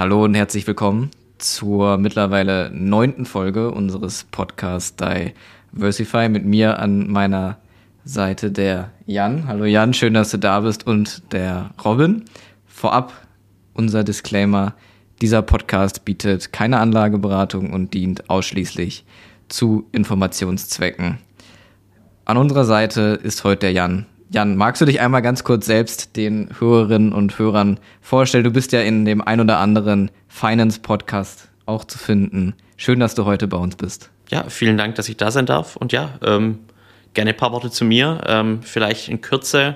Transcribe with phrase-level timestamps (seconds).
[0.00, 7.58] Hallo und herzlich willkommen zur mittlerweile neunten Folge unseres Podcasts Diversify mit mir an meiner
[8.06, 9.46] Seite der Jan.
[9.46, 12.24] Hallo Jan, schön, dass du da bist und der Robin.
[12.64, 13.12] Vorab
[13.74, 14.72] unser Disclaimer.
[15.20, 19.04] Dieser Podcast bietet keine Anlageberatung und dient ausschließlich
[19.50, 21.18] zu Informationszwecken.
[22.24, 24.06] An unserer Seite ist heute der Jan.
[24.32, 28.44] Jan, magst du dich einmal ganz kurz selbst den Hörerinnen und Hörern vorstellen?
[28.44, 32.54] Du bist ja in dem ein oder anderen Finance-Podcast auch zu finden.
[32.76, 34.08] Schön, dass du heute bei uns bist.
[34.30, 35.74] Ja, vielen Dank, dass ich da sein darf.
[35.74, 36.60] Und ja, ähm,
[37.12, 38.20] gerne ein paar Worte zu mir.
[38.24, 39.74] Ähm, vielleicht in Kürze.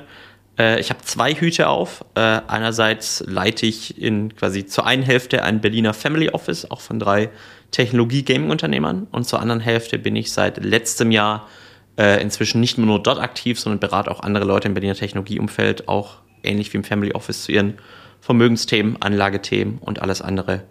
[0.57, 2.05] Äh, ich habe zwei Hüte auf.
[2.15, 7.01] Äh, einerseits leite ich in quasi zur einen Hälfte ein Berliner Family Office, auch von
[7.01, 7.29] drei
[7.73, 9.09] Technologie-Gaming-Unternehmern.
[9.11, 11.49] Und zur anderen Hälfte bin ich seit letztem Jahr
[11.97, 16.19] äh, inzwischen nicht nur dort aktiv, sondern berate auch andere Leute im Berliner Technologieumfeld, auch
[16.43, 17.75] ähnlich wie im Family Office zu ihren
[18.21, 20.65] Vermögensthemen, Anlagethemen und alles andere,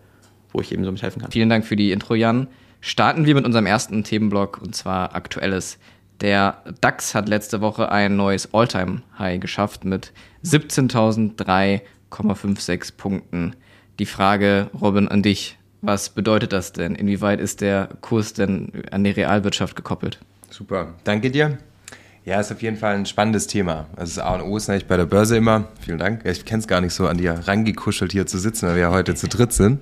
[0.51, 1.31] wo ich eben so mithelfen kann.
[1.31, 2.47] Vielen Dank für die Intro, Jan.
[2.81, 5.79] Starten wir mit unserem ersten Themenblock und zwar Aktuelles.
[6.19, 10.11] Der DAX hat letzte Woche ein neues All-Time-High geschafft mit
[10.43, 13.55] 17.003,56 Punkten.
[13.99, 15.57] Die Frage, Robin, an dich.
[15.81, 16.95] Was bedeutet das denn?
[16.95, 20.19] Inwieweit ist der Kurs denn an die Realwirtschaft gekoppelt?
[20.53, 21.57] Super, danke dir.
[22.25, 23.87] Ja, ist auf jeden Fall ein spannendes Thema.
[23.95, 25.69] Also das A und O ist eigentlich bei der Börse immer.
[25.81, 26.23] Vielen Dank.
[26.25, 28.91] Ich kenne es gar nicht so, an dir rangekuschelt hier zu sitzen, weil wir ja
[28.91, 29.79] heute zu dritt sind.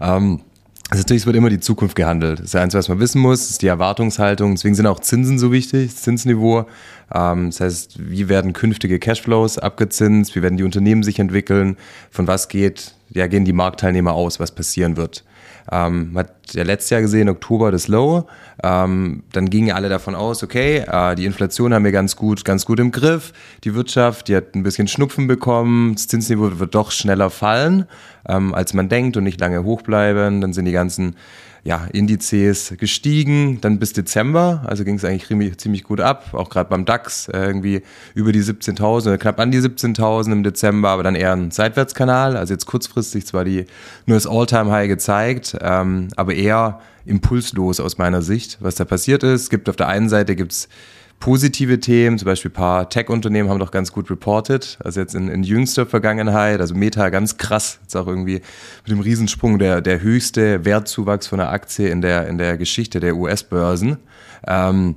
[0.00, 0.42] Ähm,
[0.88, 2.38] also natürlich, es wird immer die Zukunft gehandelt.
[2.38, 4.54] Das ist ja eins, was man wissen muss, ist die Erwartungshaltung.
[4.54, 6.68] Deswegen sind auch Zinsen so wichtig, das Zinsniveau.
[7.12, 10.36] Ähm, das heißt, wie werden künftige Cashflows abgezinst?
[10.36, 11.76] Wie werden die Unternehmen sich entwickeln?
[12.12, 15.24] Von was geht, ja, gehen die Marktteilnehmer aus, was passieren wird?
[15.70, 18.26] Ähm, man hat ja letztes Jahr gesehen, Oktober das Low.
[18.62, 22.66] Ähm, dann gingen alle davon aus, okay, äh, die Inflation haben wir ganz gut, ganz
[22.66, 23.32] gut im Griff.
[23.64, 25.94] Die Wirtschaft, die hat ein bisschen Schnupfen bekommen.
[25.94, 27.86] Das Zinsniveau wird doch schneller fallen,
[28.28, 30.40] ähm, als man denkt und nicht lange hoch bleiben.
[30.40, 31.16] Dann sind die ganzen
[31.64, 36.68] ja, Indizes gestiegen, dann bis Dezember, also ging es eigentlich ziemlich gut ab, auch gerade
[36.68, 37.82] beim DAX äh, irgendwie
[38.14, 42.52] über die 17.000, knapp an die 17.000 im Dezember, aber dann eher ein Seitwärtskanal, also
[42.52, 43.64] jetzt kurzfristig zwar die
[44.04, 49.42] nur das All-Time-High gezeigt, ähm, aber eher impulslos aus meiner Sicht, was da passiert ist.
[49.42, 50.68] Es gibt auf der einen Seite gibt's
[51.24, 55.28] positive Themen, zum Beispiel ein paar Tech-Unternehmen haben doch ganz gut reported, also jetzt in,
[55.28, 58.42] in jüngster Vergangenheit, also Meta ganz krass, jetzt auch irgendwie
[58.84, 63.00] mit dem Riesensprung der, der höchste Wertzuwachs von einer Aktie in der, in der Geschichte
[63.00, 63.96] der US-Börsen.
[64.46, 64.96] Ähm,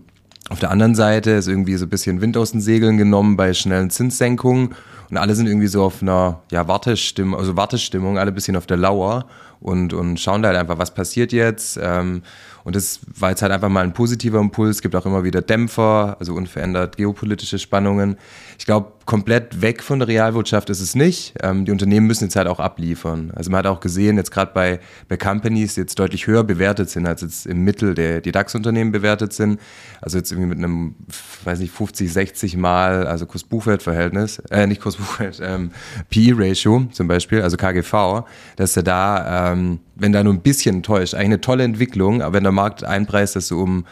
[0.50, 3.54] auf der anderen Seite ist irgendwie so ein bisschen Wind aus den Segeln genommen bei
[3.54, 4.76] schnellen Zinssenkungen
[5.10, 8.66] und alle sind irgendwie so auf einer ja, Wartestimmung, also Wartestimmung, alle ein bisschen auf
[8.66, 9.28] der Lauer
[9.62, 11.80] und, und schauen da halt einfach, was passiert jetzt.
[11.82, 12.22] Ähm,
[12.68, 14.76] und das war jetzt halt einfach mal ein positiver Impuls.
[14.76, 18.18] Es gibt auch immer wieder Dämpfer, also unverändert geopolitische Spannungen.
[18.60, 21.36] Ich glaube, komplett weg von der Realwirtschaft ist es nicht.
[21.42, 23.32] Ähm, die Unternehmen müssen jetzt halt auch abliefern.
[23.36, 26.90] Also man hat auch gesehen, jetzt gerade bei, bei Companies, die jetzt deutlich höher bewertet
[26.90, 29.60] sind, als jetzt im Mittel der die DAX-Unternehmen bewertet sind.
[30.02, 30.96] Also jetzt irgendwie mit einem,
[31.44, 35.72] weiß nicht, 50, 60 Mal, also Kurs-Buchwert-Verhältnis, äh, nicht Kurs-Buchwert, ähm,
[36.10, 38.26] PE-Ratio zum Beispiel, also KGV,
[38.56, 42.34] dass er da, ähm, wenn da nur ein bisschen täuscht, eigentlich eine tolle Entwicklung, aber
[42.34, 43.86] wenn der Markt einpreist, dass du um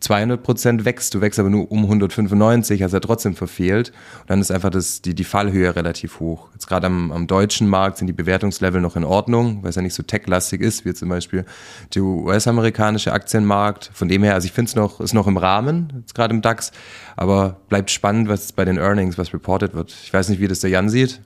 [0.00, 3.92] 200 Prozent wächst, du wächst aber nur um 195, hast er trotzdem verfehlt.
[4.20, 6.48] Und dann ist einfach das, die, die Fallhöhe relativ hoch.
[6.52, 9.82] Jetzt gerade am, am deutschen Markt sind die Bewertungslevel noch in Ordnung, weil es ja
[9.82, 11.44] nicht so tech-lastig ist, wie zum Beispiel
[11.94, 13.90] der US-amerikanische Aktienmarkt.
[13.92, 16.42] Von dem her, also ich finde es noch, ist noch im Rahmen, jetzt gerade im
[16.42, 16.70] DAX,
[17.16, 19.94] aber bleibt spannend, was bei den Earnings, was reported wird.
[20.04, 21.20] Ich weiß nicht, wie das der Jan sieht.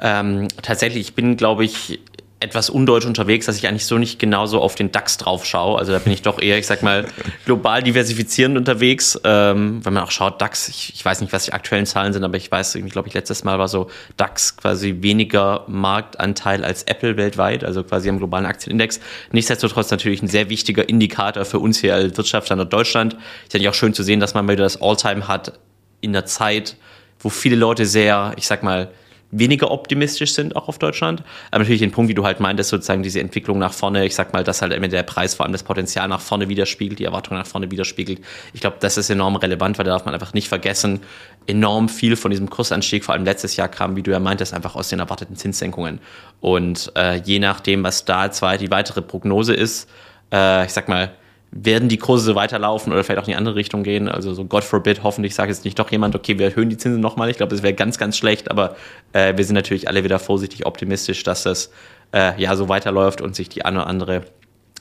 [0.00, 2.00] Ähm, tatsächlich, ich bin, glaube ich,
[2.38, 5.78] etwas undeutsch unterwegs, dass ich eigentlich so nicht genauso auf den DAX drauf schaue.
[5.78, 7.06] Also da bin ich doch eher, ich sag mal,
[7.46, 9.18] global diversifizierend unterwegs.
[9.24, 12.24] Ähm, wenn man auch schaut, DAX, ich, ich, weiß nicht, was die aktuellen Zahlen sind,
[12.24, 13.88] aber ich weiß, ich glaube, ich letztes Mal war so
[14.18, 19.00] DAX quasi weniger Marktanteil als Apple weltweit, also quasi am globalen Aktienindex.
[19.32, 23.16] Nichtsdestotrotz natürlich ein sehr wichtiger Indikator für uns hier als Wirtschaftsstandort Deutschland.
[23.44, 25.58] Ist ja nicht auch schön zu sehen, dass man wieder das Alltime hat
[26.02, 26.76] in der Zeit,
[27.18, 28.90] wo viele Leute sehr, ich sag mal,
[29.38, 31.22] weniger optimistisch sind, auch auf Deutschland.
[31.50, 34.32] Aber natürlich den Punkt, wie du halt meintest, sozusagen diese Entwicklung nach vorne, ich sag
[34.32, 37.38] mal, dass halt immer der Preis vor allem das Potenzial nach vorne widerspiegelt, die Erwartungen
[37.38, 38.20] nach vorne widerspiegelt.
[38.52, 41.00] Ich glaube, das ist enorm relevant, weil da darf man einfach nicht vergessen,
[41.46, 44.74] enorm viel von diesem Kursanstieg, vor allem letztes Jahr, kam, wie du ja meintest, einfach
[44.74, 46.00] aus den erwarteten Zinssenkungen.
[46.40, 49.88] Und äh, je nachdem, was da zwar die weitere Prognose ist,
[50.32, 51.12] äh, ich sag mal,
[51.50, 54.08] werden die Kurse so weiterlaufen oder vielleicht auch in die andere Richtung gehen.
[54.08, 57.00] Also so God forbid, hoffentlich sagt jetzt nicht doch jemand, okay, wir erhöhen die Zinsen
[57.00, 57.30] nochmal.
[57.30, 58.76] Ich glaube, das wäre ganz, ganz schlecht, aber
[59.12, 61.70] äh, wir sind natürlich alle wieder vorsichtig optimistisch, dass das
[62.12, 64.22] äh, ja so weiterläuft und sich die eine oder andere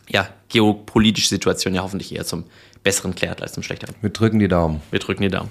[0.08, 2.46] ja, geopolitische Situation ja hoffentlich eher zum
[2.84, 3.96] Besseren klärt als zum Schlechteren.
[4.02, 4.82] Wir drücken die Daumen.
[4.92, 5.50] Wir drücken die Daumen.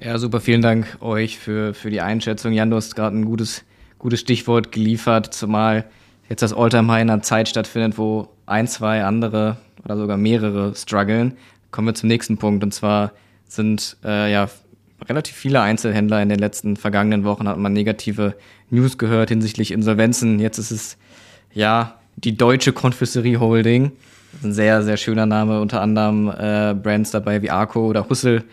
[0.00, 0.40] Ja, super.
[0.40, 2.52] Vielen Dank euch für, für die Einschätzung.
[2.52, 3.62] Jan, du hast gerade ein gutes,
[3.98, 5.84] gutes Stichwort geliefert, zumal
[6.28, 11.36] jetzt das Alltime-High in einer Zeit stattfindet, wo ein, zwei andere oder sogar mehrere strugglen,
[11.70, 12.62] kommen wir zum nächsten Punkt.
[12.62, 13.12] Und zwar
[13.48, 14.48] sind äh, ja
[15.08, 18.34] relativ viele Einzelhändler in den letzten vergangenen Wochen hat man negative
[18.70, 20.38] News gehört hinsichtlich Insolvenzen.
[20.38, 20.96] Jetzt ist es
[21.52, 23.92] ja die deutsche Konfessorie Holding.
[24.42, 28.44] Ein sehr, sehr schöner Name, unter anderem äh, Brands dabei wie Arco oder Hussel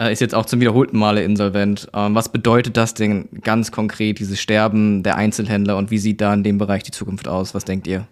[0.00, 1.88] äh, ist jetzt auch zum wiederholten Male insolvent.
[1.94, 6.34] Ähm, was bedeutet das denn ganz konkret, dieses Sterben der Einzelhändler und wie sieht da
[6.34, 7.54] in dem Bereich die Zukunft aus?
[7.54, 8.08] Was denkt ihr?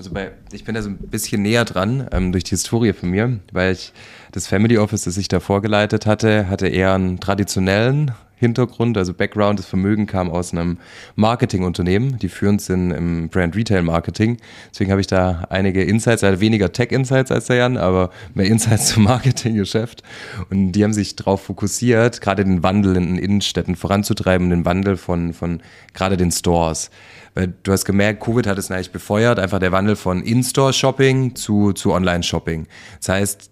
[0.00, 3.10] Also bei, ich bin da so ein bisschen näher dran ähm, durch die Historie von
[3.10, 3.92] mir, weil ich
[4.32, 9.58] das Family Office, das ich da vorgeleitet hatte, hatte eher einen traditionellen Hintergrund, also Background,
[9.58, 10.78] das Vermögen kam aus einem
[11.16, 14.38] Marketingunternehmen, die führend sind im Brand Retail Marketing.
[14.70, 18.86] Deswegen habe ich da einige Insights, also weniger Tech-Insights als der Jan, aber mehr Insights
[18.94, 20.02] zum Marketinggeschäft.
[20.48, 24.96] Und die haben sich darauf fokussiert, gerade den Wandel in den Innenstädten voranzutreiben, den Wandel
[24.96, 25.60] von, von
[25.92, 26.90] gerade den Stores.
[27.34, 31.72] Weil du hast gemerkt, Covid hat es eigentlich befeuert, einfach der Wandel von In-Store-Shopping zu,
[31.72, 32.66] zu Online-Shopping.
[32.98, 33.50] Das heißt,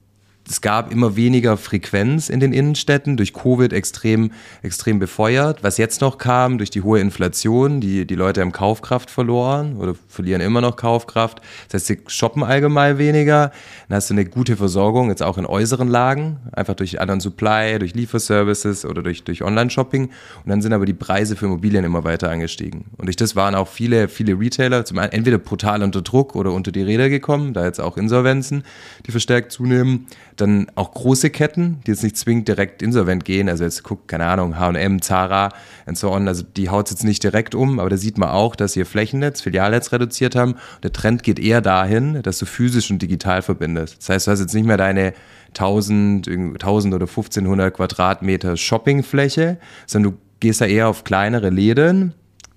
[0.50, 4.30] es gab immer weniger Frequenz in den Innenstädten, durch Covid extrem,
[4.62, 5.62] extrem befeuert.
[5.62, 9.94] Was jetzt noch kam, durch die hohe Inflation, die, die Leute haben Kaufkraft verloren oder
[10.08, 11.40] verlieren immer noch Kaufkraft.
[11.68, 13.52] Das heißt, sie shoppen allgemein weniger.
[13.88, 17.78] Dann hast du eine gute Versorgung, jetzt auch in äußeren Lagen, einfach durch anderen Supply,
[17.78, 20.04] durch Lieferservices oder durch, durch Online-Shopping.
[20.06, 20.12] Und
[20.46, 22.86] dann sind aber die Preise für Immobilien immer weiter angestiegen.
[22.96, 26.52] Und durch das waren auch viele, viele Retailer zum einen entweder brutal unter Druck oder
[26.52, 28.62] unter die Räder gekommen, da jetzt auch Insolvenzen,
[29.06, 30.06] die verstärkt zunehmen
[30.40, 33.48] dann auch große Ketten, die jetzt nicht zwingend direkt insolvent gehen.
[33.48, 35.50] Also jetzt guckt, keine Ahnung, H&M, Zara
[35.86, 36.28] und so on.
[36.28, 38.86] Also die haut jetzt nicht direkt um, aber da sieht man auch, dass sie ihr
[38.86, 40.54] Flächennetz, Filialnetz reduziert haben.
[40.82, 43.98] Der Trend geht eher dahin, dass du physisch und digital verbindest.
[43.98, 45.12] Das heißt, du hast jetzt nicht mehr deine
[45.48, 52.14] 1000, 1000 oder 1500 Quadratmeter Shoppingfläche, sondern du gehst da eher auf kleinere Läden,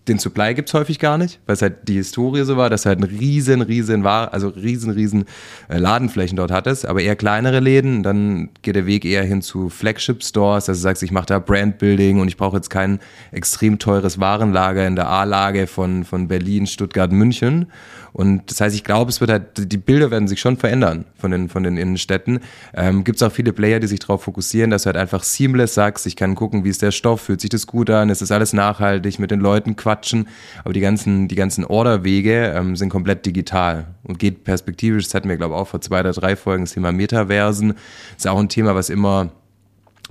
[0.07, 2.83] den Supply gibt es häufig gar nicht, weil es halt die Historie so war, dass
[2.83, 5.25] du halt ein riesen, riesen, also riesen, riesen
[5.69, 8.01] äh, Ladenflächen dort hattest, aber eher kleinere Läden.
[8.01, 12.19] Dann geht der Weg eher hin zu Flagship-Stores, dass du sagst, ich mache da Brandbuilding
[12.19, 12.99] und ich brauche jetzt kein
[13.31, 17.67] extrem teures Warenlager in der A-Lage von, von Berlin, Stuttgart, München.
[18.13, 21.31] Und das heißt, ich glaube, es wird halt, die Bilder werden sich schon verändern von
[21.31, 22.39] den, von den Innenstädten.
[22.73, 25.73] Ähm, Gibt es auch viele Player, die sich darauf fokussieren, dass du halt einfach seamless
[25.73, 28.31] sagst, ich kann gucken, wie ist der Stoff, fühlt sich das gut an, ist das
[28.31, 30.27] alles nachhaltig, mit den Leuten quatschen.
[30.63, 35.29] Aber die ganzen, die ganzen Orderwege ähm, sind komplett digital und geht perspektivisch, das hatten
[35.29, 37.69] wir, glaube ich, auch vor zwei oder drei Folgen, das Thema Metaversen.
[37.69, 39.31] Das ist auch ein Thema, was immer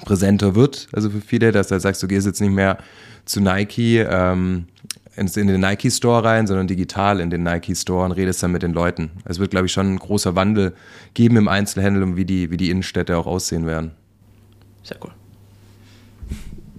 [0.05, 2.79] präsenter wird, also für viele, dass du halt sagst, du gehst jetzt nicht mehr
[3.27, 4.67] zu Nike ähm,
[5.21, 8.63] in den Nike Store rein, sondern digital in den Nike Store und redest dann mit
[8.63, 9.11] den Leuten.
[9.25, 10.73] Es wird, glaube ich, schon ein großer Wandel
[11.15, 13.93] geben im Einzelhandel und wie die, wie die Innenstädte auch aussehen werden.
[14.83, 15.11] Sehr cool.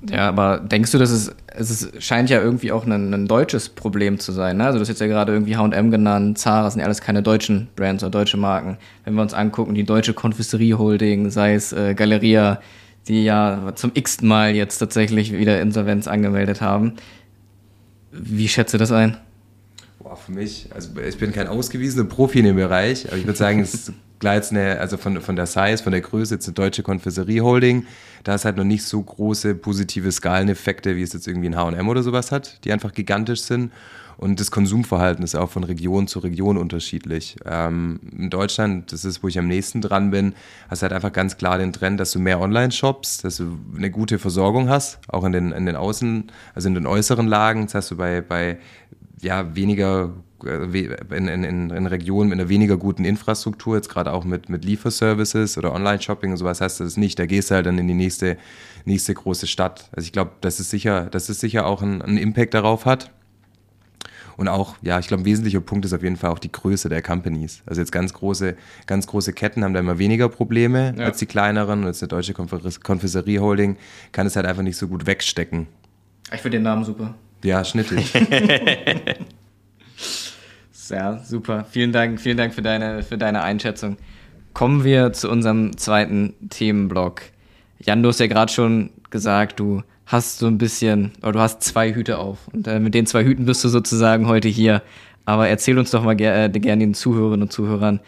[0.09, 4.17] Ja, aber denkst du, dass es, es scheint ja irgendwie auch ein, ein deutsches Problem
[4.17, 4.57] zu sein.
[4.57, 4.65] Ne?
[4.65, 7.21] Also du hast jetzt ja gerade irgendwie H&M genannt, Zara, das sind ja alles keine
[7.21, 8.77] deutschen Brands oder deutsche Marken.
[9.05, 12.59] Wenn wir uns angucken, die deutsche Konfessorie Holding, sei es äh, Galeria,
[13.07, 16.93] die ja zum x Mal jetzt tatsächlich wieder Insolvenz angemeldet haben.
[18.11, 19.17] Wie schätze das ein?
[19.99, 23.37] Boah, für mich, also ich bin kein ausgewiesener Profi in dem Bereich, aber ich würde
[23.37, 23.93] sagen, es ist
[24.23, 27.85] eine, also von, von der Size, von der Größe, jetzt eine deutsche Konfessorie-Holding.
[28.23, 31.87] Da ist halt noch nicht so große positive Skaleneffekte, wie es jetzt irgendwie ein HM
[31.87, 33.71] oder sowas hat, die einfach gigantisch sind.
[34.21, 37.37] Und das Konsumverhalten ist auch von Region zu Region unterschiedlich.
[37.43, 40.35] Ähm, in Deutschland, das ist, wo ich am nächsten dran bin,
[40.69, 43.57] hast du halt einfach ganz klar den Trend, dass du mehr online shops, dass du
[43.75, 47.65] eine gute Versorgung hast, auch in den, in den Außen, also in den äußeren Lagen.
[47.65, 48.59] Das hast du bei, bei
[49.21, 50.11] ja, weniger
[50.45, 54.63] äh, in, in, in Regionen mit einer weniger guten Infrastruktur, jetzt gerade auch mit, mit
[54.63, 57.17] Lieferservices oder Online-Shopping und sowas heißt das nicht.
[57.17, 58.37] Da gehst du halt dann in die nächste,
[58.85, 59.89] nächste große Stadt.
[59.93, 63.09] Also ich glaube, dass es sicher, dass es sicher auch einen Impact darauf hat.
[64.41, 66.89] Und auch, ja, ich glaube, ein wesentlicher Punkt ist auf jeden Fall auch die Größe
[66.89, 67.61] der Companies.
[67.67, 68.55] Also jetzt ganz große,
[68.87, 71.05] ganz große Ketten haben da immer weniger Probleme ja.
[71.05, 71.81] als die kleineren.
[71.81, 73.77] Und jetzt eine deutsche Konfessorie Holding
[74.13, 75.67] kann es halt einfach nicht so gut wegstecken.
[76.33, 77.13] Ich finde den Namen super.
[77.43, 78.11] Ja, schnittig.
[80.89, 81.67] ja, super.
[81.69, 83.97] Vielen Dank, vielen Dank für deine, für deine Einschätzung.
[84.55, 87.21] Kommen wir zu unserem zweiten Themenblock.
[87.77, 91.63] Jan, du hast ja gerade schon gesagt, du hast so ein bisschen, oder du hast
[91.63, 92.47] zwei Hüte auf.
[92.51, 94.81] Und äh, mit den zwei Hüten bist du sozusagen heute hier.
[95.25, 97.99] Aber erzähl uns doch mal ger äh, gerne den Zuhörerinnen und Zuhörern,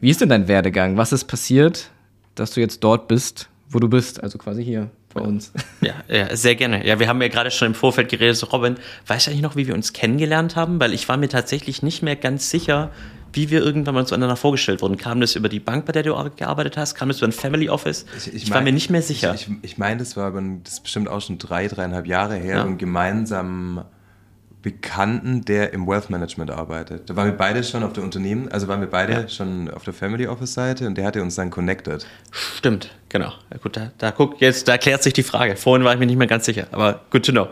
[0.00, 0.96] wie ist denn dein Werdegang?
[0.96, 1.90] Was ist passiert,
[2.34, 4.22] dass du jetzt dort bist, wo du bist?
[4.22, 5.52] Also quasi hier bei uns.
[5.80, 6.84] Ja, ja, sehr gerne.
[6.84, 8.76] Ja, wir haben ja gerade schon im Vorfeld geredet, Robin,
[9.06, 10.80] weißt du eigentlich noch, wie wir uns kennengelernt haben?
[10.80, 12.90] Weil ich war mir tatsächlich nicht mehr ganz sicher,
[13.32, 14.96] wie wir irgendwann mal zueinander vorgestellt wurden.
[14.96, 16.94] Kam das über die Bank, bei der du gearbeitet hast?
[16.94, 18.06] Kam das über ein Family Office?
[18.16, 19.34] Ich, ich, ich war mir nicht mehr sicher.
[19.34, 22.58] Ich, ich, meine, das war aber das ist bestimmt auch schon drei, dreieinhalb Jahre her
[22.58, 22.62] ja.
[22.64, 23.84] und gemeinsam
[24.62, 27.08] Bekannten, der im Wealth Management arbeitet.
[27.08, 29.28] Da waren wir beide schon auf der Unternehmen, also waren wir beide ja.
[29.28, 32.06] schon auf der Family Office Seite und der hatte uns dann connected.
[32.32, 33.32] Stimmt, genau.
[33.62, 35.54] Gut, da, da guck jetzt, da klärt sich die Frage.
[35.56, 37.48] Vorhin war ich mir nicht mehr ganz sicher, aber good to know.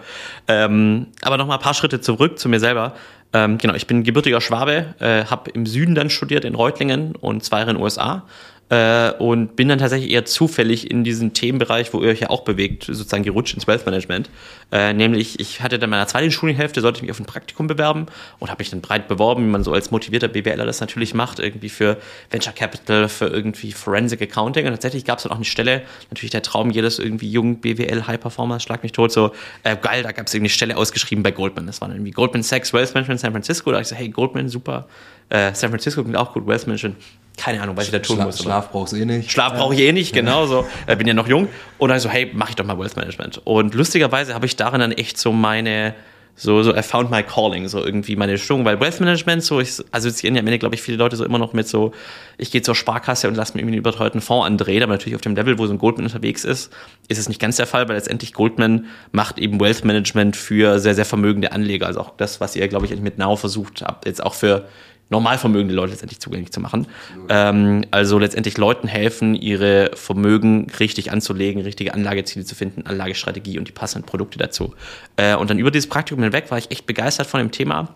[0.48, 2.94] Ähm, aber noch mal ein paar Schritte zurück zu mir selber.
[3.32, 7.44] Ähm, genau, ich bin gebürtiger Schwabe, äh, habe im Süden dann studiert in Reutlingen und
[7.44, 8.25] zwei Jahre in den USA
[8.68, 12.42] äh, und bin dann tatsächlich eher zufällig in diesen Themenbereich, wo ihr euch ja auch
[12.42, 14.28] bewegt, sozusagen gerutscht ins Wealth Management.
[14.73, 18.06] Äh, nämlich, ich hatte dann meiner zweiten Studienhälfte, sollte ich mich auf ein Praktikum bewerben
[18.40, 21.38] und habe mich dann breit beworben, wie man so als motivierter BWLer das natürlich macht,
[21.38, 21.99] irgendwie für
[22.30, 24.66] Venture Capital, für irgendwie Forensic Accounting.
[24.66, 28.08] Und tatsächlich gab es dann auch eine Stelle, natürlich der Traum jedes irgendwie jungen BWL
[28.08, 29.30] High Performers, schlag mich tot, so
[29.62, 31.66] äh, geil, da gab es irgendwie eine Stelle ausgeschrieben bei Goldman.
[31.66, 33.70] Das war dann irgendwie Goldman Sachs Wealth Management San Francisco.
[33.70, 34.88] Da habe ich so, hey, Goldman, super.
[35.28, 36.96] Äh, San Francisco klingt auch gut, Wealth Management
[37.37, 38.43] keine Ahnung, was ich da tun Schla muss.
[38.43, 39.31] Schlaf brauchst du eh nicht.
[39.31, 40.66] Schlaf brauche ich eh nicht, genau so.
[40.87, 41.49] Äh, bin ja noch jung.
[41.78, 43.40] Und dann so, hey, mach ich doch mal Wealth Management.
[43.45, 45.95] Und lustigerweise habe ich darin dann echt so meine,
[46.38, 49.83] so, so, I found my calling, so irgendwie meine Stimmung, weil Wealth Management, so, ich
[49.90, 51.93] assoziieren ja am Ende, glaube ich, viele Leute so immer noch mit so,
[52.37, 55.23] ich gehe zur Sparkasse und lasse mir irgendwie einen überteuerten Fonds andrehen, aber natürlich auf
[55.23, 56.71] dem Level, wo so ein Goldman unterwegs ist,
[57.09, 60.95] ist es nicht ganz der Fall, weil letztendlich Goldman macht eben Wealth Management für sehr,
[60.95, 64.23] sehr vermögende Anleger, also auch das, was ihr, glaube ich, mit Now versucht habt, jetzt
[64.23, 64.69] auch für
[65.08, 66.86] Normalvermögen die Leute letztendlich zugänglich zu machen.
[67.28, 73.68] Ähm, also letztendlich Leuten helfen, ihre Vermögen richtig anzulegen, richtige Anlageziele zu finden, Anlagestrategie und
[73.68, 74.75] die passenden Produkte dazu.
[75.16, 77.94] Äh, und dann über dieses Praktikum hinweg war ich echt begeistert von dem Thema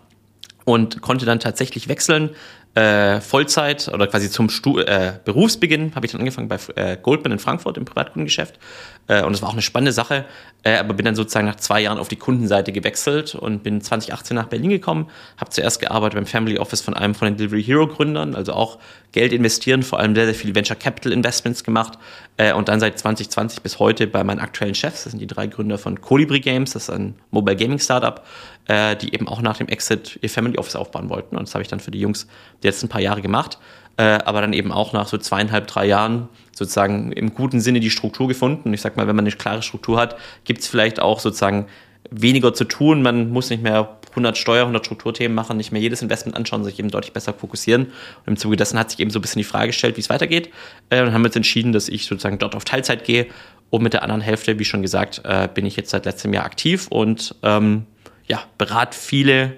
[0.63, 2.29] und konnte dann tatsächlich wechseln
[2.73, 7.33] äh, Vollzeit oder quasi zum Stu äh, Berufsbeginn habe ich dann angefangen bei äh, Goldman
[7.33, 8.59] in Frankfurt im Privatkundengeschäft.
[9.07, 10.25] Äh, und es war auch eine spannende Sache,
[10.63, 14.35] äh, aber bin dann sozusagen nach zwei Jahren auf die Kundenseite gewechselt und bin 2018
[14.35, 15.09] nach Berlin gekommen.
[15.37, 18.77] Habe zuerst gearbeitet beim Family Office von einem von den Delivery Hero Gründern, also auch
[19.11, 21.97] Geld investieren, vor allem sehr, sehr viele Venture Capital Investments gemacht.
[22.37, 25.47] Äh, und dann seit 2020 bis heute bei meinen aktuellen Chefs, das sind die drei
[25.47, 28.23] Gründer von Colibri Games, das ist ein Mobile Gaming Startup,
[28.67, 31.35] äh, die eben auch nach dem Exit ihr Family Office aufbauen wollten.
[31.37, 32.27] Und das habe ich dann für die Jungs
[32.61, 33.57] die letzten paar Jahre gemacht,
[33.97, 37.89] äh, aber dann eben auch nach so zweieinhalb, drei Jahren sozusagen im guten Sinne die
[37.89, 38.73] Struktur gefunden.
[38.73, 41.67] Ich sag mal, wenn man eine klare Struktur hat, gibt es vielleicht auch sozusagen
[42.09, 43.01] weniger zu tun.
[43.01, 46.77] Man muss nicht mehr 100 Steuer, 100 Strukturthemen machen, nicht mehr jedes Investment anschauen, sich
[46.79, 47.85] eben deutlich besser fokussieren.
[47.85, 50.09] Und im Zuge dessen hat sich eben so ein bisschen die Frage gestellt, wie es
[50.09, 50.49] weitergeht.
[50.89, 53.27] Äh, und haben jetzt entschieden, dass ich sozusagen dort auf Teilzeit gehe.
[53.69, 56.43] Und mit der anderen Hälfte, wie schon gesagt, äh, bin ich jetzt seit letztem Jahr
[56.43, 57.85] aktiv und ähm,
[58.27, 59.53] ja, berate viele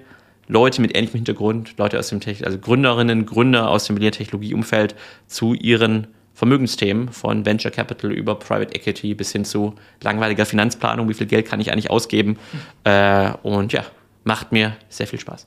[0.46, 4.94] Leute mit ähnlichem Hintergrund, Leute aus dem Technik, also Gründerinnen, Gründer aus dem Technologieumfeld
[5.26, 11.14] zu ihren Vermögensthemen von Venture Capital über Private Equity bis hin zu langweiliger Finanzplanung, wie
[11.14, 12.38] viel Geld kann ich eigentlich ausgeben.
[12.82, 13.84] Äh, und ja,
[14.24, 15.46] macht mir sehr viel Spaß.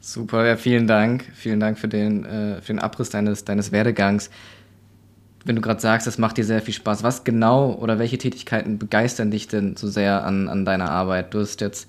[0.00, 1.24] Super, ja, vielen Dank.
[1.34, 4.30] Vielen Dank für den, äh, für den Abriss deines, deines Werdegangs.
[5.44, 8.78] Wenn du gerade sagst, es macht dir sehr viel Spaß, was genau oder welche Tätigkeiten
[8.78, 11.32] begeistern dich denn so sehr an, an deiner Arbeit?
[11.32, 11.88] Du hast jetzt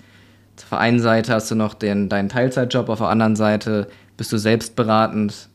[0.64, 3.88] auf der einen Seite hast du noch den, deinen Teilzeitjob, auf der anderen Seite
[4.18, 5.50] bist du selbstberatend.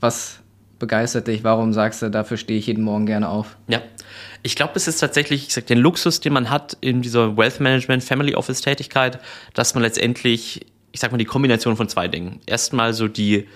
[0.00, 0.40] Was
[0.78, 1.44] begeistert dich?
[1.44, 3.56] Warum sagst du, dafür stehe ich jeden Morgen gerne auf?
[3.68, 3.80] Ja,
[4.42, 7.60] ich glaube, es ist tatsächlich, ich sag, den Luxus, den man hat in dieser Wealth
[7.60, 9.18] Management, Family Office Tätigkeit,
[9.54, 12.40] dass man letztendlich, ich sag mal, die Kombination von zwei Dingen.
[12.46, 13.48] Erstmal so die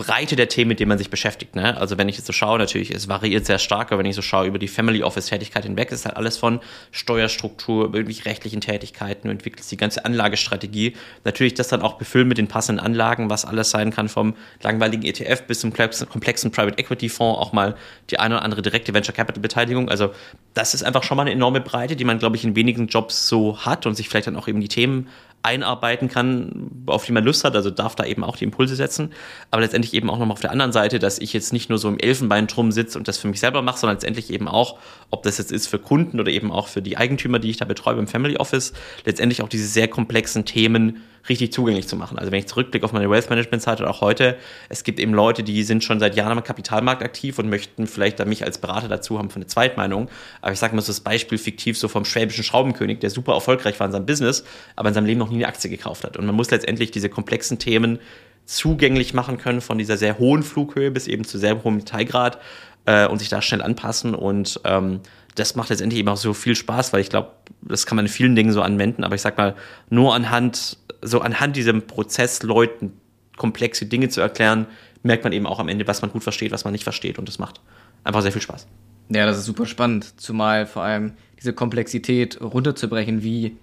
[0.00, 1.54] Breite der Themen, mit denen man sich beschäftigt.
[1.54, 1.76] Ne?
[1.76, 4.22] Also wenn ich jetzt so schaue, natürlich, es variiert sehr stark, aber wenn ich so
[4.22, 9.28] schaue über die Family Office Tätigkeit hinweg, ist halt alles von Steuerstruktur, irgendwie rechtlichen Tätigkeiten,
[9.28, 10.94] du entwickelst die ganze Anlagestrategie.
[11.24, 15.04] Natürlich das dann auch befüllen mit den passenden Anlagen, was alles sein kann, vom langweiligen
[15.04, 17.76] ETF bis zum komplexen Private Equity Fonds, auch mal
[18.10, 19.90] die eine oder andere direkte Venture Capital Beteiligung.
[19.90, 20.12] Also
[20.54, 23.28] das ist einfach schon mal eine enorme Breite, die man, glaube ich, in wenigen Jobs
[23.28, 25.08] so hat und sich vielleicht dann auch eben die Themen
[25.42, 29.12] einarbeiten kann, auf die man Lust hat, also darf da eben auch die Impulse setzen,
[29.50, 31.88] aber letztendlich eben auch nochmal auf der anderen Seite, dass ich jetzt nicht nur so
[31.88, 34.78] im Elfenbeintrum sitze und das für mich selber mache, sondern letztendlich eben auch,
[35.10, 37.64] ob das jetzt ist für Kunden oder eben auch für die Eigentümer, die ich da
[37.64, 38.74] betreue im Family Office,
[39.06, 42.18] letztendlich auch diese sehr komplexen Themen richtig zugänglich zu machen.
[42.18, 44.36] Also wenn ich zurückblicke auf meine Wealth Management Zeit oder auch heute,
[44.68, 48.18] es gibt eben Leute, die sind schon seit Jahren am Kapitalmarkt aktiv und möchten vielleicht
[48.20, 50.08] da mich als Berater dazu haben für eine Zweitmeinung.
[50.40, 53.78] Aber ich sage mal so das Beispiel fiktiv so vom schwäbischen Schraubenkönig, der super erfolgreich
[53.78, 54.44] war in seinem Business,
[54.76, 56.16] aber in seinem Leben noch nie eine Aktie gekauft hat.
[56.16, 57.98] Und man muss letztendlich diese komplexen Themen
[58.46, 62.38] zugänglich machen können, von dieser sehr hohen Flughöhe bis eben zu sehr hohem Detailgrad
[62.86, 64.14] äh, und sich da schnell anpassen.
[64.14, 65.00] Und ähm,
[65.36, 67.30] das macht letztendlich eben auch so viel Spaß, weil ich glaube,
[67.62, 69.54] das kann man in vielen Dingen so anwenden, aber ich sag mal,
[69.88, 72.92] nur anhand so anhand diesem Prozess Leuten
[73.36, 74.66] komplexe Dinge zu erklären,
[75.02, 77.18] merkt man eben auch am Ende, was man gut versteht, was man nicht versteht.
[77.18, 77.60] Und das macht
[78.04, 78.66] einfach sehr viel Spaß.
[79.08, 80.20] Ja, das ist super spannend.
[80.20, 83.56] Zumal vor allem diese Komplexität runterzubrechen, wie,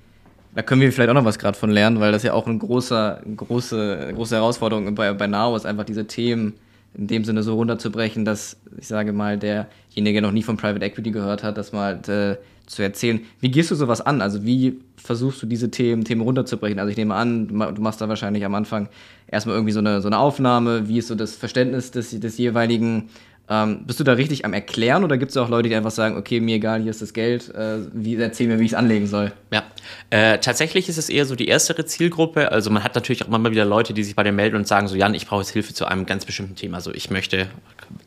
[0.56, 2.58] da können wir vielleicht auch noch was gerade von lernen, weil das ja auch eine
[2.58, 6.56] große, große, große Herausforderung bei, bei Now ist, einfach diese Themen
[6.94, 11.12] in dem Sinne so runterzubrechen, dass ich sage mal, derjenige noch nie von Private Equity
[11.12, 13.22] gehört hat, das mal äh, zu erzählen.
[13.40, 14.22] Wie gehst du sowas an?
[14.22, 16.80] Also wie versuchst du diese Themen, Themen runterzubrechen?
[16.80, 18.90] Also ich nehme an, du machst da wahrscheinlich am Anfang
[19.28, 20.88] erstmal irgendwie so eine, so eine Aufnahme.
[20.88, 23.10] Wie ist so das Verständnis des, des jeweiligen
[23.50, 26.18] ähm, bist du da richtig am Erklären oder gibt es auch Leute, die einfach sagen,
[26.18, 29.08] okay, mir egal, hier ist das Geld, äh, wie, erzähl mir, wie ich es anlegen
[29.08, 29.32] soll?
[29.52, 29.64] Ja,
[30.10, 32.52] äh, tatsächlich ist es eher so die erstere Zielgruppe.
[32.52, 34.88] Also man hat natürlich auch immer wieder Leute, die sich bei dir melden und sagen
[34.90, 36.82] so, Jan, ich brauche jetzt Hilfe zu einem ganz bestimmten Thema.
[36.82, 37.48] So, ich möchte,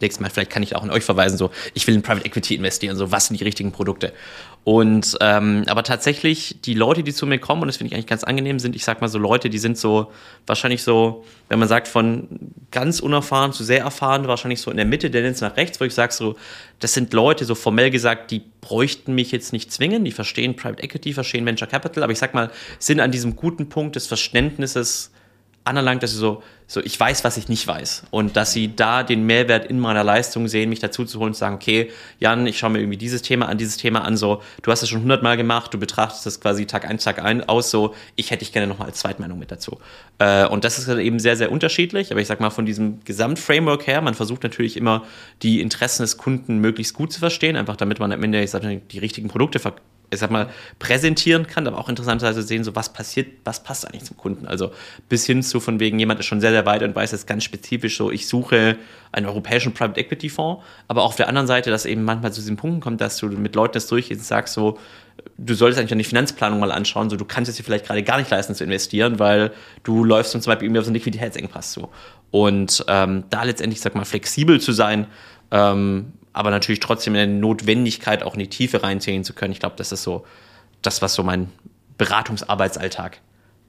[0.01, 2.57] nächstes Mal, vielleicht kann ich auch an euch verweisen, so, ich will in Private Equity
[2.57, 4.13] investieren, so, was sind die richtigen Produkte?
[4.63, 8.07] Und ähm, aber tatsächlich die Leute, die zu mir kommen, und das finde ich eigentlich
[8.07, 10.13] ganz angenehm, sind, ich sag mal so Leute, die sind so
[10.47, 12.29] wahrscheinlich so, wenn man sagt, von
[12.71, 15.95] ganz unerfahren zu sehr erfahren, wahrscheinlich so in der Mitte, Tendenz nach rechts, wo ich
[15.95, 16.37] sage so,
[16.79, 20.83] das sind Leute, so formell gesagt, die bräuchten mich jetzt nicht zwingen, die verstehen Private
[20.83, 25.11] Equity, verstehen Venture Capital, aber ich sag mal, sind an diesem guten Punkt des Verständnisses
[25.65, 28.05] anerlangt, dass sie so, so, ich weiß, was ich nicht weiß.
[28.11, 31.35] Und dass sie da den Mehrwert in meiner Leistung sehen, mich dazu zu holen und
[31.35, 34.41] zu sagen, okay, Jan, ich schaue mir irgendwie dieses Thema an, dieses Thema an, so,
[34.63, 37.71] du hast es schon hundertmal gemacht, du betrachtest das quasi Tag ein, Tag ein aus,
[37.71, 39.79] so, ich hätte dich gerne nochmal als Zweitmeinung mit dazu.
[40.19, 43.01] Äh, und das ist halt eben sehr, sehr unterschiedlich, aber ich sag mal, von diesem
[43.05, 45.03] Gesamtframework her, man versucht natürlich immer,
[45.43, 48.63] die Interessen des Kunden möglichst gut zu verstehen, einfach damit man am Ende, ich sag,
[48.63, 50.49] die richtigen Produkte verkauft ich sag mal,
[50.79, 54.47] präsentieren kann, aber auch interessanterweise sehen, so was passiert, was passt eigentlich zum Kunden.
[54.47, 54.73] Also
[55.09, 57.45] bis hin zu von wegen, jemand ist schon sehr, sehr weit und weiß jetzt ganz
[57.45, 58.77] spezifisch so, ich suche
[59.13, 62.41] einen europäischen Private Equity Fonds, aber auch auf der anderen Seite, dass eben manchmal zu
[62.41, 64.79] diesen Punkten kommt, dass du mit Leuten das durchgehst und sagst so,
[65.39, 68.03] du solltest eigentlich an die Finanzplanung mal anschauen, so du kannst es dir vielleicht gerade
[68.03, 69.53] gar nicht leisten zu investieren, weil
[69.83, 71.89] du läufst zum Beispiel irgendwie auf so einen Liquiditätsengpass zu.
[72.31, 75.07] Und ähm, da letztendlich, sag mal, flexibel zu sein,
[75.51, 79.53] ähm, aber natürlich trotzdem in der Notwendigkeit auch in die Tiefe reinziehen zu können.
[79.53, 80.25] Ich glaube, das ist so
[80.83, 81.51] das, was so mein
[81.99, 83.21] Beratungsarbeitsalltag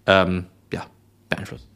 [0.05, 0.85] ähm, ja,
[1.29, 1.67] beeinflusst.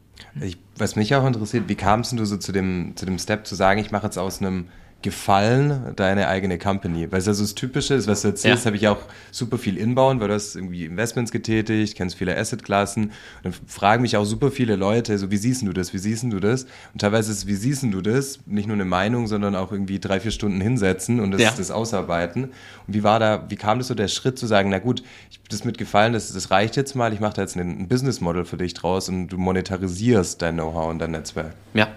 [0.42, 3.56] Ich, was mich auch interessiert, wie kamst du so zu dem, zu dem Step zu
[3.56, 4.70] sagen, ich mache jetzt aus einem
[5.02, 7.12] gefallen deine eigene Company?
[7.12, 8.70] Weil es ja so das Typische ist, was du erzählst, ja.
[8.70, 8.98] habe ich auch
[9.32, 13.12] super viel inbauen, weil du hast irgendwie Investments getätigt, kennst viele Assetklassen.
[13.44, 16.40] Dann fragen mich auch super viele Leute, so wie siehst du das, wie siehst du
[16.40, 16.64] das?
[16.94, 20.20] Und teilweise ist, wie siehst du das, nicht nur eine Meinung, sondern auch irgendwie drei,
[20.20, 21.54] vier Stunden hinsetzen und das, ja.
[21.56, 22.46] das ausarbeiten.
[22.88, 25.40] Und wie war da, wie kam das so der Schritt zu sagen, na gut, ich,
[25.50, 28.22] das mit gefallen, das, das reicht jetzt mal, ich mache da jetzt ein, ein Business
[28.22, 31.54] Model für dich draus und du monetarisierst dein Know-how und dein Netzwerk.
[31.74, 31.90] Ja.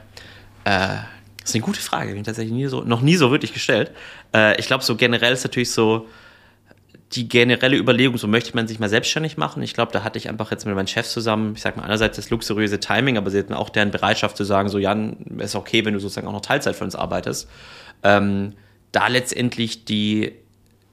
[0.65, 0.99] Äh
[1.49, 3.91] das ist eine gute Frage, die ich tatsächlich nie so, noch nie so wirklich gestellt.
[4.35, 6.07] Äh, ich glaube, so generell ist natürlich so
[7.13, 9.63] die generelle Überlegung, so möchte man sich mal selbstständig machen.
[9.63, 12.17] Ich glaube, da hatte ich einfach jetzt mit meinem Chef zusammen, ich sag mal, einerseits
[12.17, 15.87] das luxuriöse Timing, aber sie hatten auch deren Bereitschaft zu sagen, so Jan, ist okay,
[15.87, 17.49] wenn du sozusagen auch noch Teilzeit für uns arbeitest.
[18.03, 18.53] Ähm,
[18.93, 20.33] da letztendlich die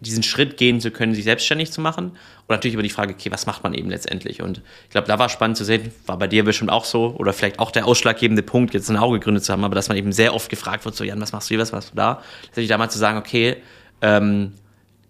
[0.05, 2.11] diesen Schritt gehen zu können, sich selbstständig zu machen.
[2.11, 4.41] Und natürlich über die Frage, okay, was macht man eben letztendlich?
[4.41, 7.33] Und ich glaube, da war spannend zu sehen, war bei dir bestimmt auch so, oder
[7.33, 10.11] vielleicht auch der ausschlaggebende Punkt, jetzt ein Auge gegründet zu haben, aber dass man eben
[10.11, 12.21] sehr oft gefragt wird, so, Jan, was machst du hier, was machst du da?
[12.43, 13.57] Letztendlich da mal zu sagen, okay,
[14.01, 14.53] ähm,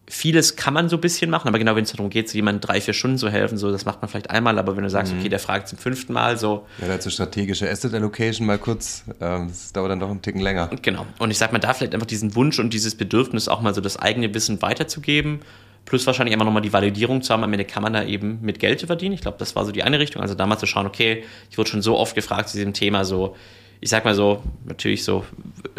[0.08, 2.62] vieles kann man so ein bisschen machen, aber genau wenn es darum geht, so jemandem
[2.62, 5.14] drei, vier Stunden zu helfen, so, das macht man vielleicht einmal, aber wenn du sagst,
[5.14, 5.20] mhm.
[5.20, 6.66] okay, der fragt zum fünften Mal, so.
[6.80, 10.70] Ja, dazu strategische Asset Allocation mal kurz, ähm, das dauert dann doch einen Ticken länger.
[10.82, 11.06] Genau.
[11.18, 13.82] Und ich sag mal, da vielleicht einfach diesen Wunsch und dieses Bedürfnis, auch mal so
[13.82, 15.40] das eigene Wissen weiterzugeben,
[15.86, 18.60] plus wahrscheinlich immer nochmal die Validierung zu haben, am Ende kann man da eben mit
[18.60, 19.14] Geld verdienen.
[19.14, 20.22] Ich glaube, das war so die eine Richtung.
[20.22, 23.36] Also damals zu schauen, okay, ich wurde schon so oft gefragt zu diesem Thema, so,
[23.82, 25.26] ich sag mal so, natürlich so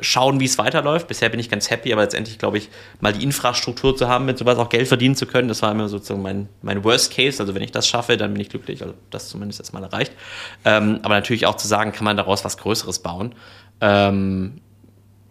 [0.00, 1.08] schauen, wie es weiterläuft.
[1.08, 2.68] Bisher bin ich ganz happy, aber letztendlich glaube ich,
[3.00, 5.88] mal die Infrastruktur zu haben, mit sowas auch Geld verdienen zu können, das war immer
[5.88, 7.40] sozusagen mein, mein Worst Case.
[7.42, 8.82] Also wenn ich das schaffe, dann bin ich glücklich.
[8.82, 10.12] Also das zumindest erstmal erreicht.
[10.64, 13.34] Ähm, aber natürlich auch zu sagen, kann man daraus was Größeres bauen.
[13.80, 14.60] Ähm,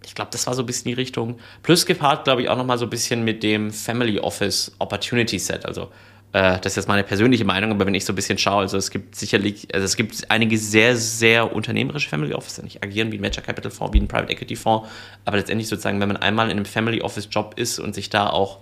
[0.06, 1.40] ich glaube, das war so ein bisschen die Richtung.
[1.64, 5.66] Plus gepaart, glaube ich, auch nochmal so ein bisschen mit dem Family Office Opportunity Set.
[5.66, 5.90] Also
[6.36, 8.76] äh, das ist jetzt meine persönliche Meinung, aber wenn ich so ein bisschen schaue, also
[8.76, 13.10] es gibt sicherlich, also es gibt einige sehr, sehr unternehmerische Family Office, die nicht agieren
[13.14, 14.90] wie ein Venture Capital Fonds, wie ein Private Equity Fonds,
[15.24, 18.30] aber letztendlich sozusagen, wenn man einmal in einem Family Office Job ist und sich da
[18.30, 18.60] auch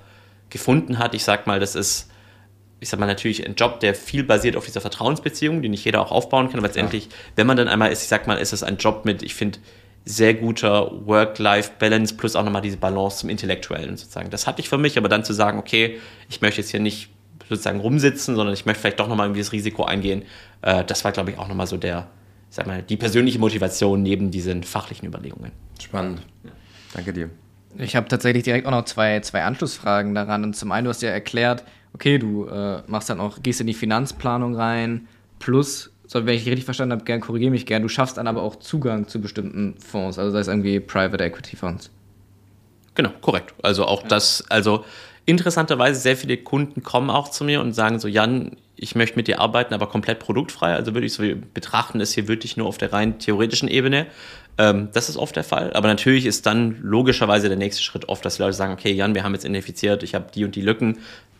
[0.51, 2.11] gefunden hat, ich sag mal, das ist,
[2.79, 6.01] ich sag mal, natürlich ein Job, der viel basiert auf dieser Vertrauensbeziehung, die nicht jeder
[6.01, 8.61] auch aufbauen kann, aber letztendlich, wenn man dann einmal ist, ich sag mal, ist es
[8.61, 9.57] ein Job mit, ich finde,
[10.05, 14.29] sehr guter Work-Life-Balance plus auch nochmal diese Balance zum Intellektuellen sozusagen.
[14.29, 17.09] Das hatte ich für mich, aber dann zu sagen, okay, ich möchte jetzt hier nicht
[17.49, 20.23] sozusagen rumsitzen, sondern ich möchte vielleicht doch nochmal irgendwie das Risiko eingehen.
[20.61, 22.07] Äh, das war, glaube ich, auch nochmal so der,
[22.49, 25.51] sag mal, die persönliche Motivation neben diesen fachlichen Überlegungen.
[25.81, 26.21] Spannend.
[26.43, 26.51] Ja.
[26.93, 27.29] Danke dir.
[27.77, 30.43] Ich habe tatsächlich direkt auch noch zwei, zwei Anschlussfragen daran.
[30.43, 33.67] Und zum einen, du hast ja erklärt, okay, du äh, machst dann auch, gehst in
[33.67, 35.07] die Finanzplanung rein,
[35.39, 38.41] plus, so, wenn ich richtig verstanden habe, gern korrigiere mich gern, du schaffst dann aber
[38.41, 41.89] auch Zugang zu bestimmten Fonds, also sei es irgendwie Private Equity Fonds.
[42.95, 43.53] Genau, korrekt.
[43.63, 44.09] Also auch ja.
[44.09, 44.85] das, also
[45.25, 49.27] interessanterweise sehr viele Kunden kommen auch zu mir und sagen so, Jan, ich möchte mit
[49.27, 50.73] dir arbeiten, aber komplett produktfrei.
[50.73, 54.07] Also würde ich so betrachten, ist hier wirklich nur auf der rein theoretischen Ebene.
[54.57, 55.71] Ähm, das ist oft der Fall.
[55.73, 59.23] Aber natürlich ist dann logischerweise der nächste Schritt oft, dass Leute sagen, okay, Jan, wir
[59.23, 60.99] haben jetzt identifiziert, ich habe die und die Lücken,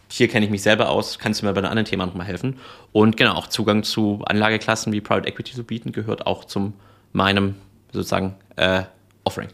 [0.09, 2.59] hier kenne ich mich selber aus, kannst du mir bei einem anderen Thema nochmal helfen?
[2.91, 6.73] Und genau, auch Zugang zu Anlageklassen wie Private Equity zu bieten, gehört auch zum
[7.13, 7.55] meinem
[7.91, 8.83] sozusagen äh,
[9.23, 9.49] Offering.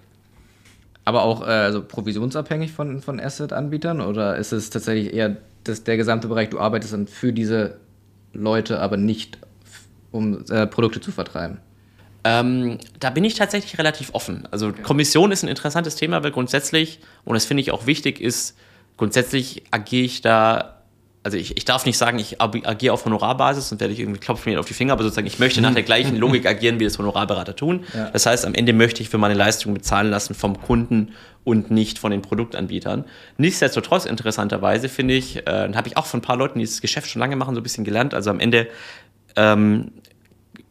[1.09, 5.97] Aber auch äh, also provisionsabhängig von, von Asset-Anbietern oder ist es tatsächlich eher das, der
[5.97, 7.79] gesamte Bereich, du arbeitest dann für diese
[8.31, 9.39] Leute, aber nicht
[10.11, 11.57] um äh, Produkte zu vertreiben?
[12.23, 14.47] Ähm, da bin ich tatsächlich relativ offen.
[14.51, 14.83] Also okay.
[14.83, 18.55] Kommission ist ein interessantes Thema, weil grundsätzlich, und das finde ich auch wichtig, ist,
[18.95, 20.78] grundsätzlich agiere ich da
[21.29, 24.51] also ich, ich darf nicht sagen, ich agiere auf Honorarbasis, sonst werde ich irgendwie klopfen
[24.51, 26.97] mir auf die Finger, aber sozusagen, ich möchte nach der gleichen Logik agieren, wie das
[26.97, 27.85] Honorarberater tun.
[27.93, 28.09] Ja.
[28.09, 31.13] Das heißt, am Ende möchte ich für meine Leistung bezahlen lassen vom Kunden
[31.43, 33.05] und nicht von den Produktanbietern.
[33.37, 37.07] Nichtsdestotrotz, interessanterweise, finde ich, äh, habe ich auch von ein paar Leuten, die dieses Geschäft
[37.07, 38.15] schon lange machen, so ein bisschen gelernt.
[38.15, 38.67] Also am Ende
[39.35, 39.91] ähm,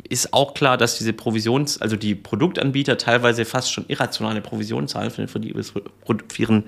[0.08, 5.12] ist auch klar, dass diese Provisions-, also die Produktanbieter teilweise fast schon irrationale Provisionen zahlen
[5.12, 6.64] für, den, für, die, für ihren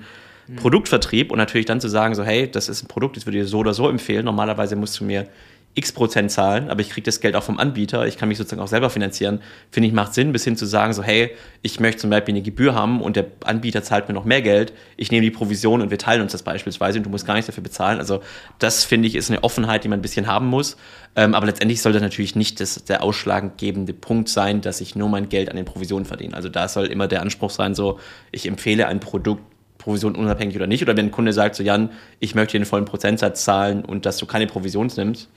[0.47, 0.55] Mhm.
[0.57, 3.47] Produktvertrieb und natürlich dann zu sagen, so, hey, das ist ein Produkt, das würde ich
[3.47, 4.25] so oder so empfehlen.
[4.25, 5.27] Normalerweise musst du mir
[5.73, 8.61] x Prozent zahlen, aber ich kriege das Geld auch vom Anbieter, ich kann mich sozusagen
[8.61, 9.39] auch selber finanzieren,
[9.71, 12.41] finde ich, macht Sinn, bis hin zu sagen, so, hey, ich möchte zum Beispiel eine
[12.41, 15.89] Gebühr haben und der Anbieter zahlt mir noch mehr Geld, ich nehme die Provision und
[15.89, 17.99] wir teilen uns das beispielsweise und du musst gar nichts dafür bezahlen.
[17.99, 18.21] Also
[18.59, 20.75] das, finde ich, ist eine Offenheit, die man ein bisschen haben muss.
[21.15, 25.09] Ähm, aber letztendlich soll das natürlich nicht das, der ausschlaggebende Punkt sein, dass ich nur
[25.09, 26.35] mein Geld an den Provisionen verdiene.
[26.35, 27.99] Also da soll immer der Anspruch sein, so,
[28.31, 29.43] ich empfehle ein Produkt
[29.81, 30.83] Provision unabhängig oder nicht.
[30.83, 31.89] Oder wenn ein Kunde sagt, so Jan,
[32.19, 35.27] ich möchte den vollen Prozentsatz zahlen und dass du keine Provision nimmst,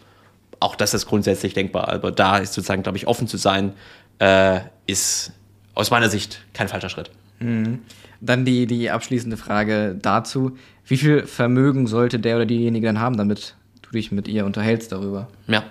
[0.61, 1.89] auch das ist grundsätzlich denkbar.
[1.89, 3.73] Aber da ist sozusagen, glaube ich, offen zu sein,
[4.19, 5.33] äh, ist
[5.75, 7.11] aus meiner Sicht kein falscher Schritt.
[7.41, 7.81] Mhm.
[8.21, 10.57] Dann die, die abschließende Frage dazu.
[10.87, 14.93] Wie viel Vermögen sollte der oder diejenige dann haben, damit du dich mit ihr unterhältst
[14.93, 15.29] darüber?
[15.49, 15.65] Ja.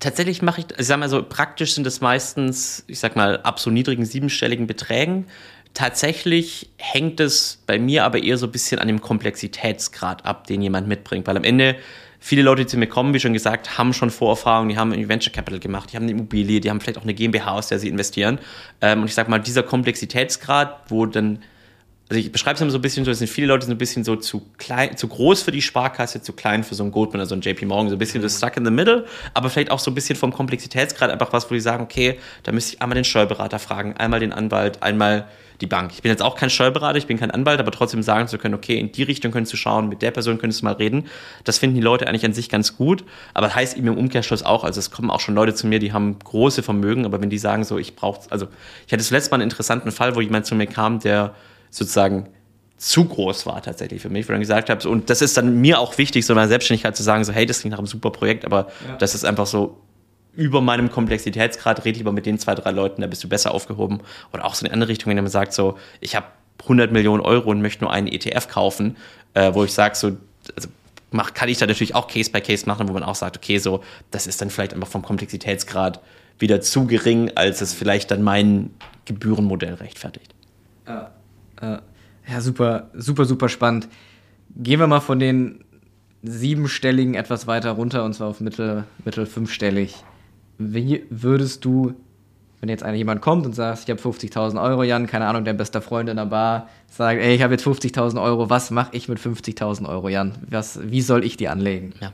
[0.00, 3.60] Tatsächlich mache ich, ich sag mal so, praktisch sind es meistens, ich sag mal, ab
[3.60, 5.26] so niedrigen siebenstelligen Beträgen.
[5.74, 10.62] Tatsächlich hängt es bei mir aber eher so ein bisschen an dem Komplexitätsgrad ab, den
[10.62, 11.76] jemand mitbringt, weil am Ende
[12.18, 15.32] viele Leute, die zu mir kommen, wie schon gesagt, haben schon Vorerfahrungen, die haben Venture
[15.32, 17.88] Capital gemacht, die haben eine Immobilie, die haben vielleicht auch eine GmbH, aus der sie
[17.88, 18.38] investieren.
[18.80, 21.42] Ähm, und ich sag mal, dieser Komplexitätsgrad, wo dann
[22.10, 23.78] also ich beschreibe es immer so ein bisschen so, es sind viele Leute so ein
[23.78, 27.20] bisschen so zu klein, zu groß für die Sparkasse, zu klein für so einen Goldman
[27.20, 29.70] oder so einen JP Morgan, so ein bisschen das stuck in the middle, aber vielleicht
[29.70, 32.82] auch so ein bisschen vom Komplexitätsgrad einfach was, wo die sagen, okay, da müsste ich
[32.82, 35.28] einmal den Steuerberater fragen, einmal den Anwalt, einmal
[35.60, 35.92] die Bank.
[35.94, 38.54] Ich bin jetzt auch kein Steuerberater, ich bin kein Anwalt, aber trotzdem sagen zu können,
[38.54, 41.06] okay, in die Richtung könntest du schauen, mit der Person könntest du mal reden.
[41.44, 44.42] Das finden die Leute eigentlich an sich ganz gut, aber das heißt eben im Umkehrschluss
[44.42, 47.30] auch, also es kommen auch schon Leute zu mir, die haben große Vermögen, aber wenn
[47.30, 48.48] die sagen so, ich brauche, also
[48.88, 51.36] ich hatte zuletzt mal einen interessanten Fall, wo jemand zu mir kam, der
[51.70, 52.28] sozusagen
[52.76, 55.60] zu groß war tatsächlich für mich, wo ich dann gesagt habe, und das ist dann
[55.60, 57.86] mir auch wichtig, so in meiner Selbstständigkeit zu sagen, so hey, das klingt nach einem
[57.86, 58.96] super Projekt, aber ja.
[58.96, 59.76] das ist einfach so
[60.34, 64.00] über meinem Komplexitätsgrad, red lieber mit den zwei, drei Leuten, da bist du besser aufgehoben.
[64.32, 66.26] Oder auch so in eine andere Richtung, wenn man sagt, so, ich habe
[66.62, 68.96] 100 Millionen Euro und möchte nur einen ETF kaufen,
[69.34, 70.16] äh, wo ich sage, so,
[70.56, 70.68] also
[71.10, 73.58] mach, kann ich da natürlich auch Case by Case machen, wo man auch sagt, okay,
[73.58, 76.00] so, das ist dann vielleicht einfach vom Komplexitätsgrad
[76.38, 78.70] wieder zu gering, als es vielleicht dann mein
[79.04, 80.32] Gebührenmodell rechtfertigt.
[80.86, 81.10] Ja,
[81.60, 81.78] äh,
[82.30, 83.88] ja, super, super, super spannend.
[84.56, 85.64] Gehen wir mal von den
[86.22, 89.96] siebenstelligen etwas weiter runter und zwar auf mittel, mittel fünfstellig.
[90.58, 91.94] Wie würdest du,
[92.60, 95.80] wenn jetzt jemand kommt und sagt, ich habe 50.000 Euro, Jan, keine Ahnung, dein bester
[95.80, 99.18] Freund in der Bar, sagt, ey, ich habe jetzt 50.000 Euro, was mache ich mit
[99.18, 100.34] 50.000 Euro, Jan?
[100.48, 101.94] Was, wie soll ich die anlegen?
[102.00, 102.12] Ja.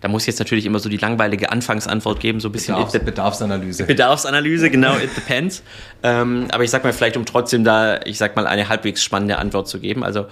[0.00, 2.98] Da muss ich jetzt natürlich immer so die langweilige Anfangsantwort geben, so ein bisschen Bedarfs,
[3.04, 3.84] Bedarfsanalyse.
[3.84, 5.62] Bedarfsanalyse, genau, it depends.
[6.02, 9.38] ähm, aber ich sag mal, vielleicht um trotzdem da, ich sag mal, eine halbwegs spannende
[9.38, 10.04] Antwort zu geben.
[10.04, 10.26] Also,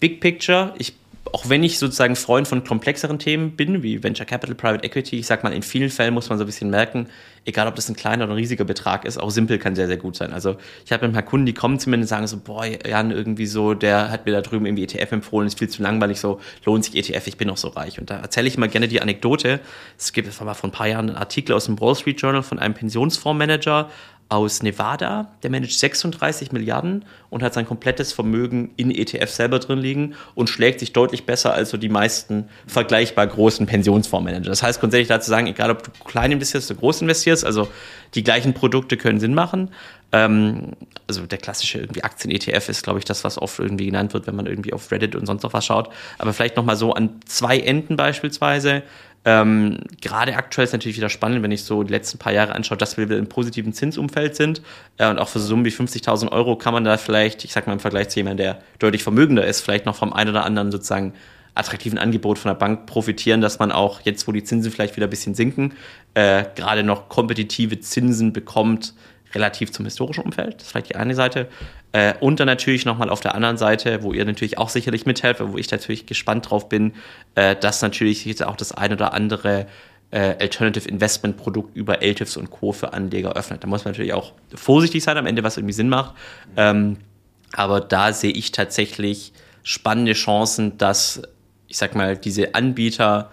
[0.00, 0.94] Big Picture, ich
[1.32, 5.26] auch wenn ich sozusagen Freund von komplexeren Themen bin, wie Venture Capital, Private Equity, ich
[5.26, 7.08] sag mal, in vielen Fällen muss man so ein bisschen merken,
[7.44, 9.96] egal ob das ein kleiner oder ein riesiger Betrag ist, auch simpel kann sehr, sehr
[9.96, 10.32] gut sein.
[10.32, 13.10] Also ich habe ein paar Kunden, die kommen zu mir und sagen so, boah, Jan,
[13.10, 16.40] irgendwie so, der hat mir da drüben irgendwie ETF empfohlen, ist viel zu langweilig, so
[16.64, 17.98] lohnt sich ETF, ich bin auch so reich.
[17.98, 19.60] Und da erzähle ich immer gerne die Anekdote.
[19.98, 22.20] Es gibt, das war mal vor ein paar Jahren ein Artikel aus dem Wall Street
[22.20, 23.90] Journal von einem Pensionsfondsmanager,
[24.28, 29.78] aus Nevada, der managt 36 Milliarden und hat sein komplettes Vermögen in ETF selber drin
[29.78, 34.48] liegen und schlägt sich deutlich besser als so die meisten vergleichbar großen Pensionsfondsmanager.
[34.48, 37.68] Das heißt grundsätzlich dazu sagen, egal ob du klein investierst oder groß investierst, also
[38.14, 39.70] die gleichen Produkte können Sinn machen.
[40.12, 40.72] Ähm,
[41.06, 44.36] also der klassische irgendwie Aktien-ETF ist, glaube ich, das, was oft irgendwie genannt wird, wenn
[44.36, 45.90] man irgendwie auf Reddit und sonst noch was schaut.
[46.18, 48.82] Aber vielleicht nochmal so an zwei Enden beispielsweise.
[49.26, 52.76] Ähm, gerade aktuell ist natürlich wieder spannend, wenn ich so die letzten paar Jahre anschaue,
[52.76, 54.60] dass wir wieder im positiven Zinsumfeld sind.
[54.98, 57.72] Äh, und auch für Summen wie 50.000 Euro kann man da vielleicht, ich sag mal
[57.72, 61.14] im Vergleich zu jemandem, der deutlich vermögender ist, vielleicht noch vom einen oder anderen sozusagen
[61.54, 65.06] attraktiven Angebot von der Bank profitieren, dass man auch jetzt, wo die Zinsen vielleicht wieder
[65.06, 65.74] ein bisschen sinken,
[66.14, 68.92] äh, gerade noch kompetitive Zinsen bekommt,
[69.34, 70.54] relativ zum historischen Umfeld.
[70.56, 71.48] Das ist vielleicht die eine Seite.
[71.92, 75.40] Äh, und dann natürlich nochmal auf der anderen Seite, wo ihr natürlich auch sicherlich mithelft,
[75.40, 76.94] wo ich natürlich gespannt drauf bin,
[77.34, 79.66] äh, dass natürlich jetzt auch das ein oder andere
[80.10, 82.72] äh, Alternative Investment Produkt über LTIFs und Co.
[82.72, 83.64] für Anleger öffnet.
[83.64, 86.14] Da muss man natürlich auch vorsichtig sein am Ende, was irgendwie Sinn macht.
[86.56, 86.98] Ähm,
[87.52, 91.22] aber da sehe ich tatsächlich spannende Chancen, dass,
[91.68, 93.30] ich sag mal, diese Anbieter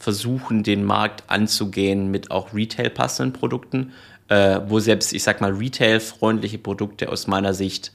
[0.00, 3.92] versuchen, den Markt anzugehen mit auch Retail-passenden Produkten,
[4.30, 7.92] äh, wo selbst, ich sag mal, Retail-freundliche Produkte aus meiner Sicht,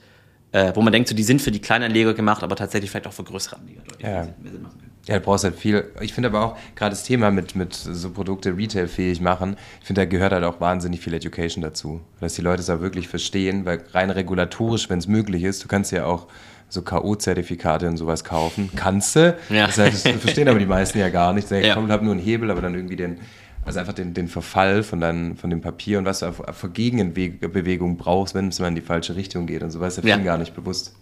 [0.52, 3.14] äh, wo man denkt, so, die sind für die Kleinanleger gemacht, aber tatsächlich vielleicht auch
[3.14, 4.10] für größere Anleger ja.
[4.42, 4.92] mehr Sinn machen können.
[5.08, 5.92] Ja, du brauchst halt viel.
[6.02, 10.02] Ich finde aber auch gerade das Thema mit, mit so Produkte retailfähig machen, ich finde,
[10.02, 12.02] da gehört halt auch wahnsinnig viel Education dazu.
[12.20, 15.68] Dass die Leute es auch wirklich verstehen, weil rein regulatorisch, wenn es möglich ist, du
[15.68, 16.28] kannst ja auch
[16.68, 18.72] so K.O.-Zertifikate und sowas kaufen.
[18.76, 19.38] Kannst du.
[19.50, 19.68] Ja.
[19.68, 21.52] Das, heißt, das verstehen aber die meisten ja gar nicht.
[21.56, 21.76] Ich ja.
[21.76, 23.20] komm, hab nur einen Hebel, aber dann irgendwie den,
[23.66, 27.98] also einfach den, den Verfall von, dein, von dem Papier und was du für Gegenbewegung
[27.98, 30.38] brauchst, wenn es mal in die falsche Richtung geht und sowas, ist ja vielen gar
[30.38, 30.96] nicht bewusst.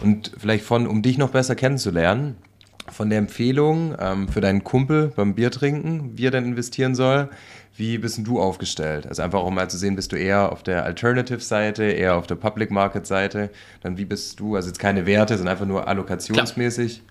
[0.00, 2.36] Und vielleicht von, um dich noch besser kennenzulernen,
[2.90, 7.30] von der Empfehlung ähm, für deinen Kumpel beim Bier trinken, wie er denn investieren soll.
[7.76, 9.06] Wie bist denn du aufgestellt?
[9.06, 12.36] Also einfach auch mal zu sehen, bist du eher auf der Alternative-Seite, eher auf der
[12.36, 13.50] Public Market-Seite?
[13.80, 17.02] Dann wie bist du, also jetzt keine Werte, sondern einfach nur allokationsmäßig?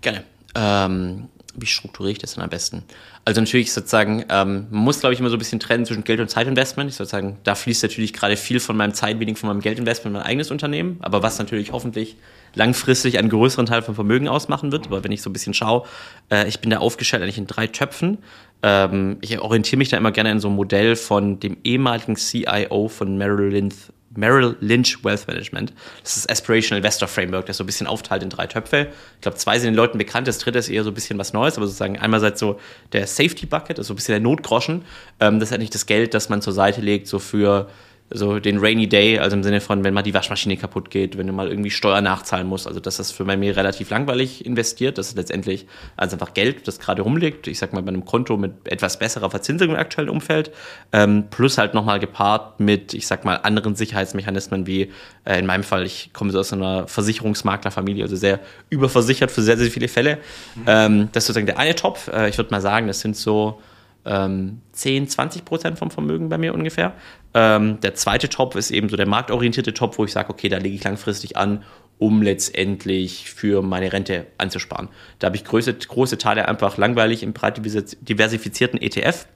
[0.00, 0.14] Klar.
[0.14, 0.24] Gerne.
[0.54, 2.82] Ähm, wie strukturiere ich das denn am besten?
[3.24, 6.20] Also natürlich sozusagen, ähm, man muss, glaube ich, immer so ein bisschen trennen zwischen Geld-
[6.20, 6.90] und Zeitinvestment.
[6.90, 10.20] Ich sozusagen, da fließt natürlich gerade viel von meinem Zeit, wenig von meinem Geldinvestment in
[10.20, 12.16] mein eigenes Unternehmen, aber was natürlich hoffentlich
[12.54, 14.86] langfristig einen größeren Teil von Vermögen ausmachen wird.
[14.86, 15.84] Aber wenn ich so ein bisschen schaue,
[16.30, 18.18] äh, ich bin da aufgestellt eigentlich in drei Töpfen.
[18.62, 22.88] Ähm, ich orientiere mich da immer gerne in so einem Modell von dem ehemaligen CIO
[22.88, 23.74] von Merrill Lynch,
[24.14, 25.72] Merrill Lynch Wealth Management.
[26.02, 28.88] Das ist das Aspirational Investor Framework, das so ein bisschen aufteilt in drei Töpfe.
[29.16, 31.32] Ich glaube, zwei sind den Leuten bekannt, das dritte ist eher so ein bisschen was
[31.32, 32.58] Neues, aber sozusagen einerseits so
[32.92, 34.84] der Safety Bucket, also so ein bisschen der Notgroschen.
[35.20, 37.68] Ähm, das ist eigentlich das Geld, das man zur Seite legt, so für
[38.14, 41.26] so den Rainy Day, also im Sinne von, wenn mal die Waschmaschine kaputt geht, wenn
[41.26, 42.66] du mal irgendwie Steuer nachzahlen musst.
[42.66, 44.98] Also das ist für mich relativ langweilig investiert.
[44.98, 47.46] Das ist letztendlich also einfach Geld, das gerade rumliegt.
[47.46, 50.50] Ich sag mal bei einem Konto mit etwas besserer Verzinsung im aktuellen Umfeld.
[50.92, 54.92] Ähm, plus halt nochmal gepaart mit, ich sag mal, anderen Sicherheitsmechanismen wie
[55.24, 59.56] äh, in meinem Fall, ich komme so aus einer Versicherungsmaklerfamilie, also sehr überversichert für sehr,
[59.56, 60.18] sehr viele Fälle.
[60.54, 60.62] Mhm.
[60.66, 62.08] Ähm, das ist sozusagen der eine Topf.
[62.08, 63.60] Äh, ich würde mal sagen, das sind so
[64.04, 66.94] ähm, 10, 20 Prozent vom Vermögen bei mir ungefähr.
[67.34, 70.58] Ähm, der zweite Top ist eben so der marktorientierte Top, wo ich sage, okay, da
[70.58, 71.64] lege ich langfristig an,
[71.98, 74.88] um letztendlich für meine Rente anzusparen.
[75.18, 79.26] Da habe ich große, große Teile einfach langweilig im breit diversifizierten ETF.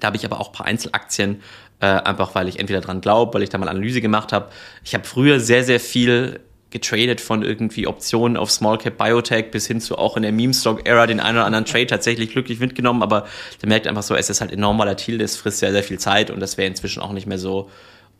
[0.00, 1.42] Da habe ich aber auch ein paar Einzelaktien,
[1.80, 4.48] äh, einfach weil ich entweder dran glaube, weil ich da mal Analyse gemacht habe.
[4.84, 6.40] Ich habe früher sehr, sehr viel
[6.70, 10.52] getradet von irgendwie Optionen auf Small Cap Biotech bis hin zu auch in der Meme
[10.52, 13.26] Stock Era den einen oder anderen Trade tatsächlich glücklich mitgenommen, aber
[13.62, 16.30] der merkt einfach so, es ist halt enorm volatil, das frisst sehr, sehr viel Zeit
[16.30, 17.70] und das wäre inzwischen auch nicht mehr so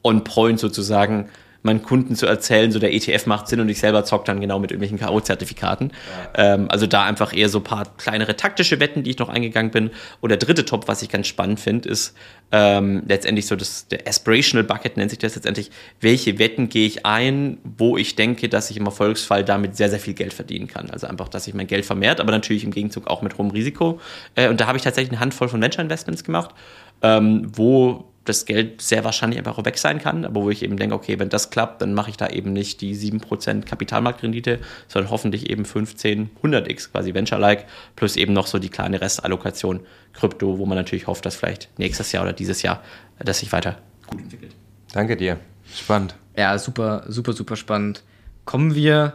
[0.03, 1.29] on point sozusagen
[1.63, 4.59] meinen Kunden zu erzählen, so der ETF macht Sinn und ich selber zock dann genau
[4.59, 5.91] mit irgendwelchen K.O.-Zertifikaten.
[6.37, 6.55] Ja.
[6.55, 9.73] Ähm, also da einfach eher so ein paar kleinere taktische Wetten, die ich noch eingegangen
[9.73, 9.91] bin.
[10.21, 12.15] Und der dritte Top, was ich ganz spannend finde, ist
[12.53, 15.71] ähm, letztendlich so das, der Aspirational Bucket nennt sich das letztendlich.
[16.01, 20.01] Welche Wetten gehe ich ein, wo ich denke, dass ich im Erfolgsfall damit sehr, sehr
[20.01, 20.91] viel Geld verdienen kann.
[20.91, 24.01] Also einfach, dass sich mein Geld vermehrt, aber natürlich im Gegenzug auch mit hohem Risiko.
[24.37, 26.55] Äh, und da habe ich tatsächlich eine Handvoll von Venture Investments gemacht,
[27.03, 30.77] ähm, wo das Geld sehr wahrscheinlich einfach auch weg sein kann, aber wo ich eben
[30.77, 35.11] denke, okay, wenn das klappt, dann mache ich da eben nicht die 7% Kapitalmarktrendite, sondern
[35.11, 39.81] hoffentlich eben 15, 100x quasi Venture-like, plus eben noch so die kleine Restallokation
[40.13, 42.83] Krypto, wo man natürlich hofft, dass vielleicht nächstes Jahr oder dieses Jahr
[43.19, 44.55] das sich weiter gut entwickelt.
[44.93, 45.39] Danke dir.
[45.75, 46.15] Spannend.
[46.37, 48.03] Ja, super, super, super spannend.
[48.45, 49.15] Kommen wir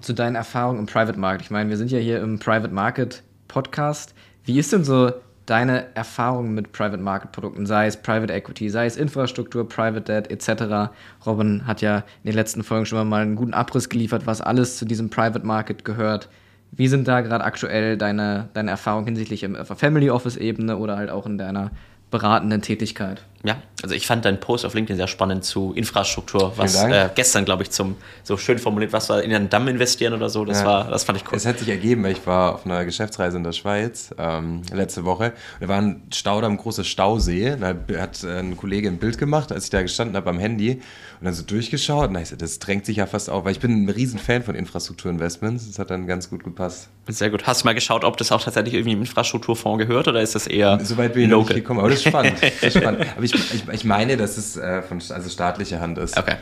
[0.00, 1.42] zu deinen Erfahrungen im Private Market.
[1.42, 4.14] Ich meine, wir sind ja hier im Private Market Podcast.
[4.44, 5.12] Wie ist denn so
[5.46, 10.30] deine Erfahrungen mit Private Market Produkten, sei es Private Equity, sei es Infrastruktur, Private Debt
[10.30, 10.92] etc.
[11.24, 14.76] Robin hat ja in den letzten Folgen schon mal einen guten Abriss geliefert, was alles
[14.76, 16.28] zu diesem Private Market gehört.
[16.72, 21.10] Wie sind da gerade aktuell deine, deine Erfahrungen hinsichtlich der Family Office Ebene oder halt
[21.10, 21.70] auch in deiner
[22.10, 23.24] beratenden Tätigkeit?
[23.46, 27.44] Ja, also ich fand deinen Post auf LinkedIn sehr spannend zu Infrastruktur, was äh, gestern,
[27.44, 30.44] glaube ich, zum so schön formuliert, was war in einen Damm investieren oder so.
[30.44, 30.66] Das ja.
[30.66, 31.36] war, das fand ich cool.
[31.36, 35.04] Es hat sich ergeben, weil ich war auf einer Geschäftsreise in der Schweiz ähm, letzte
[35.04, 35.32] Woche.
[35.60, 37.56] Da war ein Staudamm, großer Stausee.
[37.60, 40.80] Da hat ein Kollege ein Bild gemacht, als ich da gestanden habe am Handy
[41.20, 42.08] und dann so durchgeschaut.
[42.08, 44.42] Und ich so, das drängt sich ja fast auf, weil ich bin ein riesen Fan
[44.42, 45.68] von Infrastrukturinvestments.
[45.68, 46.88] Das hat dann ganz gut gepasst.
[47.08, 47.46] Sehr gut.
[47.46, 50.48] Hast du mal geschaut, ob das auch tatsächlich irgendwie im Infrastrukturfonds gehört oder ist das
[50.48, 51.38] eher Soweit local?
[51.38, 52.34] nicht gekommen, aber das ist spannend.
[52.60, 53.06] Das ist spannend.
[53.14, 56.16] Aber ich, ich, ich meine, dass es äh, von also staatlicher Hand ist.
[56.18, 56.36] Okay.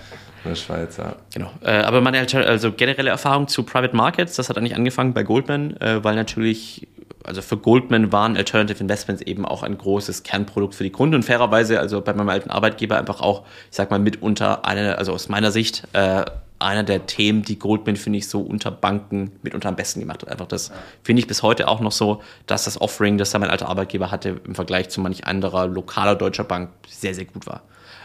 [0.44, 1.16] In der Schweiz, ja.
[1.32, 1.50] Genau.
[1.62, 5.76] Äh, aber meine also generelle Erfahrung zu Private Markets, das hat eigentlich angefangen bei Goldman,
[5.78, 6.86] äh, weil natürlich
[7.24, 11.24] also für Goldman waren Alternative Investments eben auch ein großes Kernprodukt für die Kunden und
[11.24, 15.28] fairerweise, also bei meinem alten Arbeitgeber einfach auch, ich sag mal, mitunter eine, also aus
[15.28, 16.24] meiner Sicht, äh,
[16.64, 20.30] einer der Themen, die Goldman, finde ich, so unter Banken mitunter am besten gemacht hat.
[20.30, 20.72] Einfach das
[21.02, 24.10] finde ich bis heute auch noch so, dass das Offering, das da mein alter Arbeitgeber
[24.10, 27.62] hatte, im Vergleich zu manch anderer lokaler deutscher Bank sehr, sehr gut war.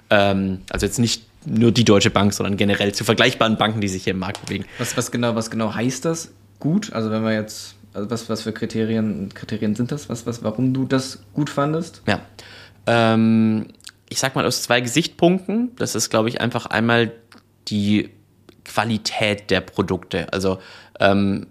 [0.09, 4.03] Ähm, also jetzt nicht nur die Deutsche Bank, sondern generell zu vergleichbaren Banken, die sich
[4.03, 4.65] hier im Markt bewegen.
[4.77, 6.91] Was, was, genau, was genau heißt das gut?
[6.93, 10.09] Also wenn wir jetzt, also was, was für Kriterien, Kriterien sind das?
[10.09, 12.01] Was, was, warum du das gut fandest?
[12.07, 12.21] Ja.
[12.87, 13.67] Ähm,
[14.09, 15.75] ich sag mal aus zwei Gesichtspunkten.
[15.77, 17.11] Das ist, glaube ich, einfach einmal
[17.67, 18.09] die
[18.69, 20.31] Qualität der Produkte.
[20.31, 20.59] Also
[20.99, 21.47] ähm,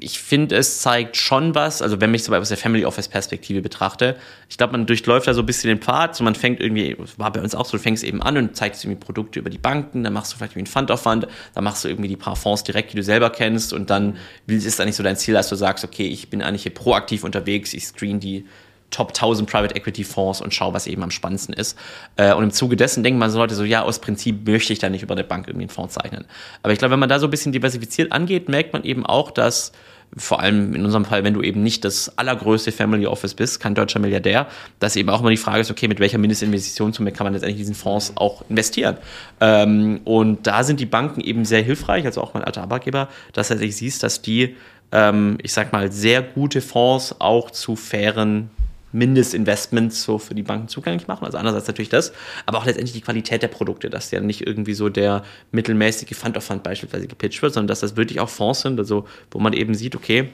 [0.00, 3.60] ich finde, es zeigt schon was, also wenn ich es aus der Family Office Perspektive
[3.62, 4.16] betrachte,
[4.48, 7.32] ich glaube, man durchläuft da so ein bisschen den Pfad, so man fängt irgendwie, war
[7.32, 10.04] bei uns auch so, du fängst eben an und zeigst irgendwie Produkte über die Banken,
[10.04, 12.36] dann machst du vielleicht irgendwie einen Fund of Fund, dann machst du irgendwie die paar
[12.36, 15.56] Fonds direkt, die du selber kennst und dann ist eigentlich so dein Ziel, dass du
[15.56, 18.46] sagst, okay, ich bin eigentlich hier proaktiv unterwegs, ich screen die
[18.90, 21.78] Top 1000 Private Equity Fonds und schau, was eben am spannendsten ist.
[22.16, 24.78] Äh, und im Zuge dessen denken man so Leute so, ja, aus Prinzip möchte ich
[24.78, 26.24] da nicht über der Bank irgendwie einen Fonds zeichnen.
[26.62, 29.30] Aber ich glaube, wenn man da so ein bisschen diversifiziert angeht, merkt man eben auch,
[29.30, 29.72] dass
[30.16, 33.74] vor allem in unserem Fall, wenn du eben nicht das allergrößte Family Office bist, kein
[33.74, 34.46] deutscher Milliardär,
[34.80, 37.74] dass eben auch immer die Frage ist, okay, mit welcher Mindestinvestitionssumme kann man letztendlich diesen
[37.74, 38.96] Fonds auch investieren?
[39.40, 43.50] Ähm, und da sind die Banken eben sehr hilfreich, also auch mein alter Arbeitgeber, dass
[43.50, 44.56] er sich siehst, dass die,
[44.92, 48.50] ähm, ich sag mal, sehr gute Fonds auch zu fairen
[48.92, 51.24] Mindestinvestments so für die Banken zugänglich machen.
[51.24, 52.12] Also einerseits natürlich das,
[52.46, 55.22] aber auch letztendlich die Qualität der Produkte, dass ja nicht irgendwie so der
[55.52, 59.06] mittelmäßige Fund of Fund beispielsweise gepitcht wird, sondern dass das wirklich auch Fonds sind, also
[59.30, 60.30] wo man eben sieht, okay,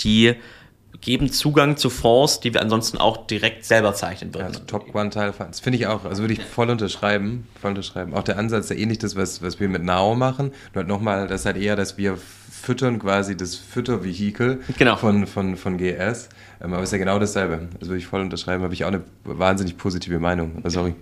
[0.00, 0.34] die
[1.00, 4.46] geben Zugang zu Fonds, die wir ansonsten auch direkt selber zeichnen würden.
[4.46, 5.58] Also Top Quantile Funds.
[5.60, 8.14] Finde ich auch, also würde ich voll unterschreiben, voll unterschreiben.
[8.14, 10.52] Auch der Ansatz, der ähnlich ist, was, was wir mit Now machen.
[10.74, 12.18] Nur halt nochmal, das ist halt eher, dass wir
[12.62, 14.96] füttern quasi das Füttervehikel genau.
[14.96, 16.28] von, von, von GS.
[16.60, 17.68] Ähm, aber es ist ja genau dasselbe.
[17.74, 20.62] Also würde ich voll unterschreiben, habe ich auch eine wahnsinnig positive Meinung.
[20.66, 20.94] Sorry.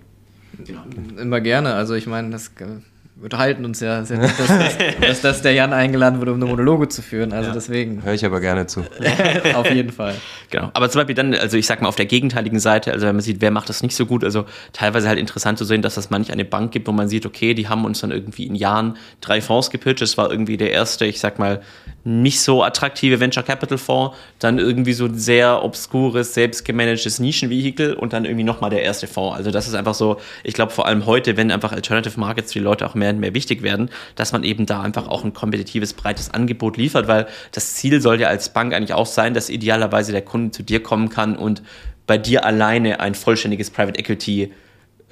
[0.65, 0.83] Genau.
[1.19, 1.73] Immer gerne.
[1.75, 2.81] Also ich meine, das wir
[3.21, 6.49] unterhalten uns ja, sehr gut, dass, dass, dass, dass, der Jan eingeladen wurde, um eine
[6.49, 7.33] Monologe zu führen.
[7.33, 7.53] Also ja.
[7.53, 8.03] deswegen.
[8.03, 8.83] Höre ich aber gerne zu.
[9.53, 10.15] auf jeden Fall.
[10.49, 10.71] Genau.
[10.73, 13.21] Aber zum Beispiel dann, also ich sag mal, auf der gegenteiligen Seite, also wenn man
[13.21, 16.09] sieht, wer macht das nicht so gut, also teilweise halt interessant zu sehen, dass es
[16.09, 18.97] manch eine Bank gibt, wo man sieht, okay, die haben uns dann irgendwie in Jahren
[19.19, 20.01] drei Fonds gepitcht.
[20.01, 21.61] Das war irgendwie der erste, ich sag mal,
[22.03, 28.13] nicht so attraktive Venture Capital Fonds, dann irgendwie so ein sehr obskures, selbstgemanagtes Nischenvehikel und
[28.13, 29.37] dann irgendwie nochmal der erste Fonds.
[29.37, 32.59] Also das ist einfach so, ich glaube vor allem heute, wenn einfach Alternative Markets für
[32.59, 35.33] die Leute auch mehr und mehr wichtig werden, dass man eben da einfach auch ein
[35.33, 39.49] kompetitives, breites Angebot liefert, weil das Ziel soll ja als Bank eigentlich auch sein, dass
[39.49, 41.61] idealerweise der Kunde zu dir kommen kann und
[42.07, 44.51] bei dir alleine ein vollständiges Private Equity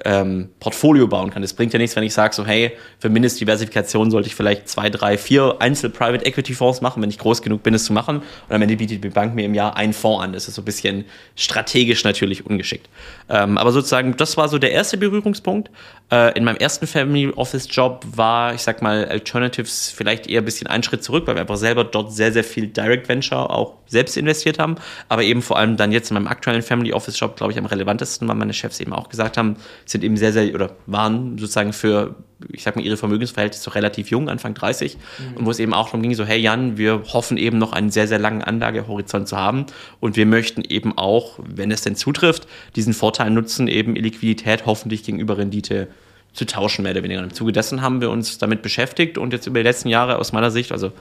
[0.04, 1.42] ähm, Portfolio bauen kann.
[1.42, 4.90] Das bringt ja nichts, wenn ich sage, so hey, für Mindestdiversifikation sollte ich vielleicht zwei,
[4.90, 8.18] drei, vier Einzel-Private Equity Fonds machen, wenn ich groß genug bin, es zu machen.
[8.18, 10.32] Und am Ende bietet die Bank mir im Jahr einen Fonds an.
[10.32, 11.04] Das ist so ein bisschen
[11.36, 12.88] strategisch natürlich ungeschickt.
[13.28, 15.70] Ähm, aber sozusagen, das war so der erste Berührungspunkt.
[16.10, 20.44] Äh, in meinem ersten Family Office Job war, ich sag mal, Alternatives vielleicht eher ein
[20.44, 23.74] bisschen einen Schritt zurück, weil wir einfach selber dort sehr, sehr viel Direct Venture auch
[23.86, 24.76] selbst investiert haben.
[25.08, 27.66] Aber eben vor allem dann jetzt in meinem aktuellen Family Office Job, glaube ich, am
[27.66, 29.56] relevantesten, weil meine Chefs eben auch gesagt haben,
[29.90, 32.14] sind eben sehr, sehr, oder waren sozusagen für,
[32.52, 34.96] ich sag mal, ihre Vermögensverhältnisse so relativ jung, Anfang 30.
[34.96, 35.36] Mhm.
[35.36, 37.90] Und wo es eben auch darum ging, so, hey Jan, wir hoffen eben noch einen
[37.90, 39.66] sehr, sehr langen Anlagehorizont zu haben.
[39.98, 45.02] Und wir möchten eben auch, wenn es denn zutrifft, diesen Vorteil nutzen, eben Liquidität hoffentlich
[45.02, 45.88] gegenüber Rendite
[46.32, 47.22] zu tauschen, mehr oder weniger.
[47.22, 50.32] Im Zuge dessen haben wir uns damit beschäftigt und jetzt über die letzten Jahre aus
[50.32, 50.92] meiner Sicht, also,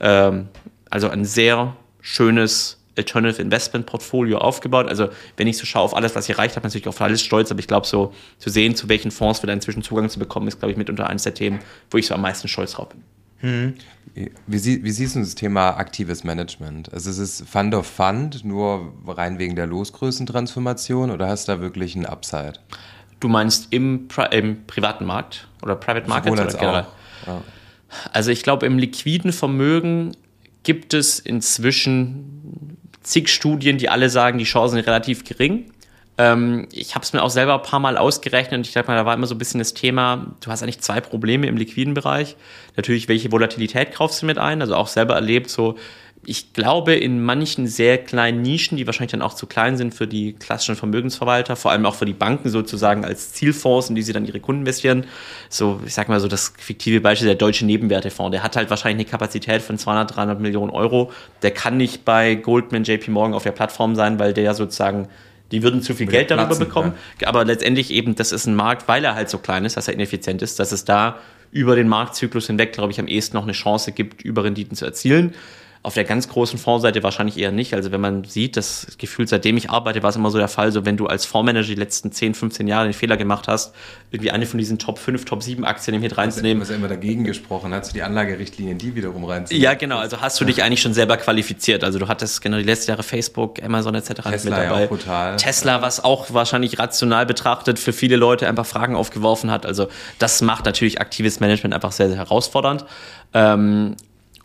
[0.00, 0.48] ähm,
[0.90, 4.88] also ein sehr schönes Alternative Investment Portfolio aufgebaut.
[4.88, 7.50] Also wenn ich so schaue auf alles, was ich erreicht habe, natürlich auf alles stolz,
[7.50, 10.48] aber ich glaube so zu sehen, zu welchen Fonds wir da inzwischen Zugang zu bekommen,
[10.48, 13.02] ist glaube ich mitunter eines der Themen, wo ich so am meisten stolz drauf bin.
[13.38, 13.74] Hm.
[14.46, 16.92] Wie, sie, wie, siehst du das Thema aktives Management?
[16.92, 21.60] Also ist es Fund of Fund nur rein wegen der Losgrößentransformation oder hast du da
[21.60, 22.54] wirklich einen Upside?
[23.20, 26.86] Du meinst im, im privaten Markt oder Private Markets oder generell?
[27.26, 27.42] Ja.
[28.12, 30.16] Also ich glaube, im liquiden Vermögen
[30.62, 32.71] gibt es inzwischen
[33.02, 35.70] zig Studien, die alle sagen, die Chancen sind relativ gering.
[36.18, 38.96] Ähm, ich habe es mir auch selber ein paar Mal ausgerechnet und ich glaube mal,
[38.96, 41.94] da war immer so ein bisschen das Thema, du hast eigentlich zwei Probleme im liquiden
[41.94, 42.36] Bereich.
[42.76, 44.60] Natürlich, welche Volatilität kaufst du mit ein?
[44.60, 45.76] Also auch selber erlebt, so
[46.24, 50.06] ich glaube, in manchen sehr kleinen Nischen, die wahrscheinlich dann auch zu klein sind für
[50.06, 54.12] die klassischen Vermögensverwalter, vor allem auch für die Banken sozusagen als Zielfonds, in die sie
[54.12, 55.04] dann ihre Kunden investieren.
[55.48, 58.30] So, ich sag mal so das fiktive Beispiel der deutsche Nebenwertefonds.
[58.30, 61.10] Der hat halt wahrscheinlich eine Kapazität von 200, 300 Millionen Euro.
[61.42, 65.08] Der kann nicht bei Goldman, JP Morgan auf der Plattform sein, weil der sozusagen
[65.50, 66.92] die würden zu viel Geld darüber platzen, bekommen.
[67.20, 67.28] Ja.
[67.28, 69.94] Aber letztendlich eben, das ist ein Markt, weil er halt so klein ist, dass er
[69.94, 71.18] ineffizient ist, dass es da
[71.50, 75.34] über den Marktzyklus hinweg, glaube ich, am ehesten noch eine Chance gibt, Überrenditen zu erzielen.
[75.84, 77.74] Auf der ganz großen Fondsseite wahrscheinlich eher nicht.
[77.74, 80.70] Also wenn man sieht, das Gefühl, seitdem ich arbeite, war es immer so der Fall,
[80.70, 83.74] so wenn du als Fondsmanager die letzten 10, 15 Jahre den Fehler gemacht hast,
[84.12, 86.60] irgendwie eine von diesen Top 5, Top 7 Aktien Hit reinzunehmen.
[86.60, 89.64] Was ja immer dagegen gesprochen hat, so die Anlagerichtlinien, die wiederum reinzunehmen.
[89.64, 89.98] Ja, genau.
[89.98, 91.82] Also hast du dich eigentlich schon selber qualifiziert.
[91.82, 94.22] Also du hattest genau die letzten Jahre Facebook, Amazon etc.
[94.22, 94.64] Tesla mit dabei.
[94.64, 95.36] Ja auch brutal.
[95.36, 99.66] Tesla, was auch wahrscheinlich rational betrachtet für viele Leute einfach Fragen aufgeworfen hat.
[99.66, 99.88] Also
[100.20, 102.84] das macht natürlich aktives Management einfach sehr, sehr herausfordernd.
[103.34, 103.96] Ähm,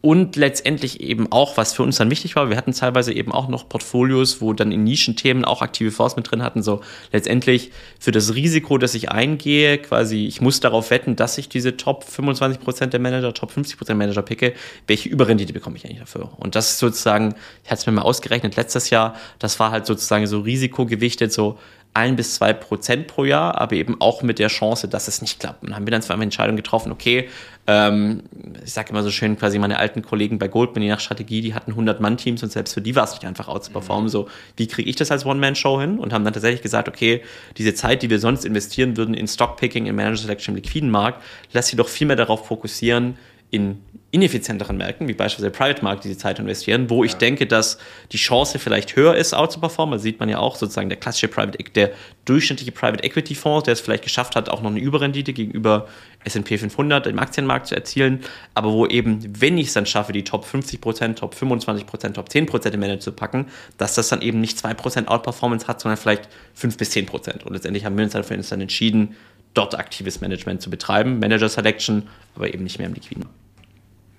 [0.07, 3.49] und letztendlich eben auch, was für uns dann wichtig war, wir hatten teilweise eben auch
[3.49, 6.63] noch Portfolios, wo dann in Nischenthemen auch aktive Fonds mit drin hatten.
[6.63, 6.79] So
[7.11, 11.75] letztendlich für das Risiko, das ich eingehe, quasi, ich muss darauf wetten, dass ich diese
[11.75, 14.53] Top 25% der Manager, Top 50% der Manager picke,
[14.87, 16.29] welche Überrendite bekomme ich eigentlich dafür?
[16.37, 17.35] Und das ist sozusagen,
[17.65, 21.57] ich hatte es mir mal ausgerechnet letztes Jahr, das war halt sozusagen so risikogewichtet, so
[21.93, 25.39] ein bis zwei Prozent pro Jahr, aber eben auch mit der Chance, dass es nicht
[25.39, 25.63] klappt.
[25.63, 27.27] Und haben wir dann zwar eine Entscheidung getroffen, okay,
[27.65, 28.23] ähm,
[28.63, 31.53] ich sage immer so schön, quasi meine alten Kollegen bei Goldman, je nach Strategie, die
[31.53, 34.05] hatten 100-Mann-Teams und selbst für die war es nicht einfach outzuperformen.
[34.05, 34.09] Mhm.
[34.09, 35.99] So, wie kriege ich das als One-Man-Show hin?
[35.99, 37.21] Und haben dann tatsächlich gesagt, okay,
[37.57, 41.21] diese Zeit, die wir sonst investieren würden in Stockpicking, in Manager Selection im liquiden Markt,
[41.51, 43.17] lass sie doch viel mehr darauf fokussieren,
[43.49, 47.09] in ineffizienteren Märkten, wie beispielsweise Private Markt, diese Zeit investieren, wo ja.
[47.09, 47.77] ich denke, dass
[48.13, 49.93] die Chance vielleicht höher ist, out zu performen.
[49.93, 51.91] Das sieht man ja auch sozusagen der klassische Private, der
[52.23, 55.87] durchschnittliche Private Equity Fonds, der es vielleicht geschafft hat, auch noch eine Überrendite gegenüber
[56.23, 58.21] S&P 500 im Aktienmarkt zu erzielen,
[58.53, 62.71] aber wo eben, wenn ich es dann schaffe, die Top 50% Top 25% Top 10%
[62.71, 66.77] im Manager zu packen, dass das dann eben nicht 2% Outperformance hat, sondern vielleicht 5
[66.77, 69.15] bis 10% Und letztendlich haben wir uns dafür dann entschieden,
[69.57, 72.03] dort aktives Management zu betreiben, Manager Selection,
[72.35, 73.25] aber eben nicht mehr im Liquiden.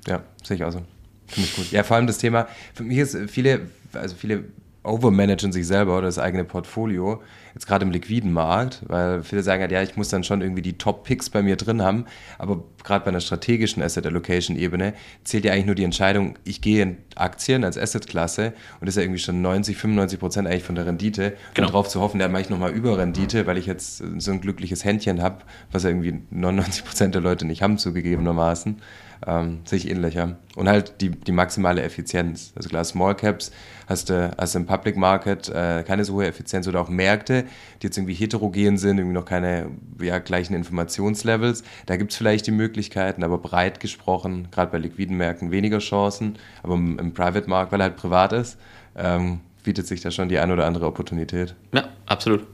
[0.06, 0.82] Ja, sehe ich auch so.
[1.26, 1.70] Finde ich gut.
[1.70, 4.44] Ja, vor allem das Thema, für mich ist viele, also viele
[4.82, 7.22] overmanagen sich selber oder das eigene Portfolio,
[7.58, 10.62] jetzt gerade im liquiden Markt, weil viele sagen halt, ja, ich muss dann schon irgendwie
[10.62, 12.04] die Top-Picks bei mir drin haben,
[12.38, 14.94] aber gerade bei einer strategischen Asset-Allocation-Ebene
[15.24, 18.96] zählt ja eigentlich nur die Entscheidung, ich gehe in Aktien als Asset-Klasse und das ist
[18.96, 21.36] ja irgendwie schon 90, 95 Prozent eigentlich von der Rendite.
[21.54, 21.66] Genau.
[21.66, 24.84] und darauf zu hoffen, da mache ich nochmal Überrendite, weil ich jetzt so ein glückliches
[24.84, 25.38] Händchen habe,
[25.72, 28.80] was ja irgendwie 99 Prozent der Leute nicht haben, zugegebenermaßen
[29.26, 30.36] ähm, sehe ich ähnlich, ja.
[30.56, 32.52] Und halt die, die maximale Effizienz.
[32.54, 33.50] Also klar, Small Caps
[33.86, 37.44] hast du, hast im Public Market äh, keine so hohe Effizienz oder auch Märkte,
[37.80, 41.62] die jetzt irgendwie heterogen sind, irgendwie noch keine ja, gleichen Informationslevels.
[41.86, 46.36] Da gibt es vielleicht die Möglichkeiten, aber breit gesprochen, gerade bei liquiden Märkten weniger Chancen,
[46.62, 48.58] aber im, im Private Markt, weil er halt privat ist,
[48.96, 51.54] ähm, bietet sich da schon die ein oder andere Opportunität.
[51.72, 52.46] Ja, absolut.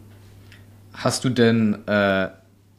[0.95, 2.29] Hast du denn äh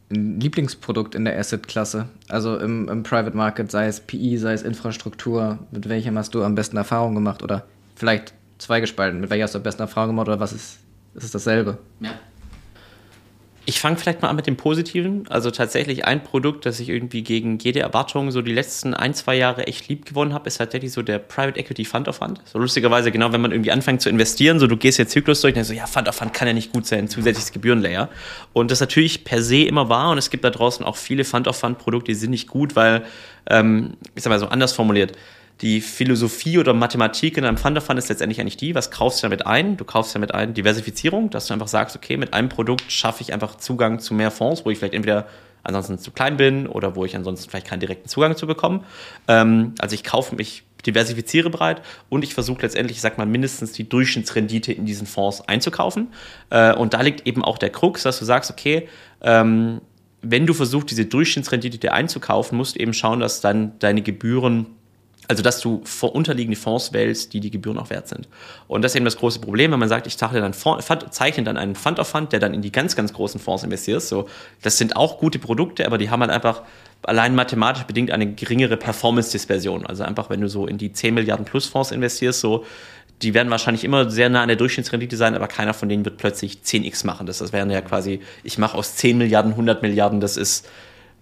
[0.10, 2.08] Lieblingsprodukt in der Asset-Klasse?
[2.28, 6.43] Also im, im Private Market, sei es PI, sei es Infrastruktur, mit welchem hast du
[6.43, 7.41] am besten Erfahrung gemacht?
[7.41, 10.80] Oder vielleicht zweigespalten, mit welcher hast du am besten Erfahrung gemacht oder was ist,
[11.16, 11.78] ist es dasselbe?
[11.99, 12.12] Ja.
[13.68, 15.28] Ich fange vielleicht mal an mit dem Positiven.
[15.28, 19.36] Also tatsächlich ein Produkt, das ich irgendwie gegen jede Erwartung so die letzten ein, zwei
[19.36, 22.41] Jahre echt lieb gewonnen habe, ist tatsächlich so der Private Equity Fund of Fund.
[22.45, 25.55] So lustigerweise, genau wenn man irgendwie anfängt zu investieren, so du gehst jetzt Zyklus durch,
[25.55, 28.09] dann so, ja, Fund of Fund kann ja nicht gut sein, zusätzliches Gebührenlayer.
[28.53, 31.47] Und das natürlich per se immer wahr und es gibt da draußen auch viele Fund
[31.47, 33.03] of Fund Produkte, die sind nicht gut, weil,
[33.49, 35.13] ähm, ich sag mal so anders formuliert,
[35.62, 39.22] die Philosophie oder Mathematik in einem Fund of Fund ist letztendlich eigentlich die, was kaufst
[39.22, 39.78] du damit ein?
[39.78, 43.34] Du kaufst damit ein Diversifizierung, dass du einfach sagst, okay, mit einem Produkt schaffe ich
[43.34, 45.28] einfach Zugang zu mehr Fonds, wo ich vielleicht entweder
[45.64, 48.84] ansonsten zu klein bin oder wo ich ansonsten vielleicht keinen direkten Zugang zu bekomme.
[49.28, 53.72] Ähm, also ich kaufe mich, diversifiziere breit und ich versuche letztendlich, ich sag mal, mindestens
[53.72, 56.10] die Durchschnittsrendite in diesen Fonds einzukaufen.
[56.51, 58.88] Äh, und da liegt eben auch der Krux, dass du sagst, okay,
[59.22, 59.82] ähm,
[60.22, 64.68] wenn du versuchst, diese Durchschnittsrendite dir einzukaufen, musst du eben schauen, dass dann deine Gebühren
[65.28, 68.28] also, dass du unterliegende Fonds wählst, die die Gebühren auch wert sind.
[68.67, 71.43] Und das ist eben das große Problem, wenn man sagt, ich zeichne dann, Fonds, zeichne
[71.43, 74.01] dann einen Fund of Fund, der dann in die ganz, ganz großen Fonds investiert.
[74.01, 74.28] So,
[74.61, 76.61] das sind auch gute Produkte, aber die haben halt einfach
[77.03, 79.86] allein mathematisch bedingt eine geringere Performance-Dispersion.
[79.86, 82.65] Also einfach, wenn du so in die 10 Milliarden plus Fonds investierst, so,
[83.21, 86.17] die werden wahrscheinlich immer sehr nah an der Durchschnittsrendite sein, aber keiner von denen wird
[86.17, 87.26] plötzlich 10x machen.
[87.26, 90.67] Das, das wären ja quasi, ich mache aus 10 Milliarden 100 Milliarden, das ist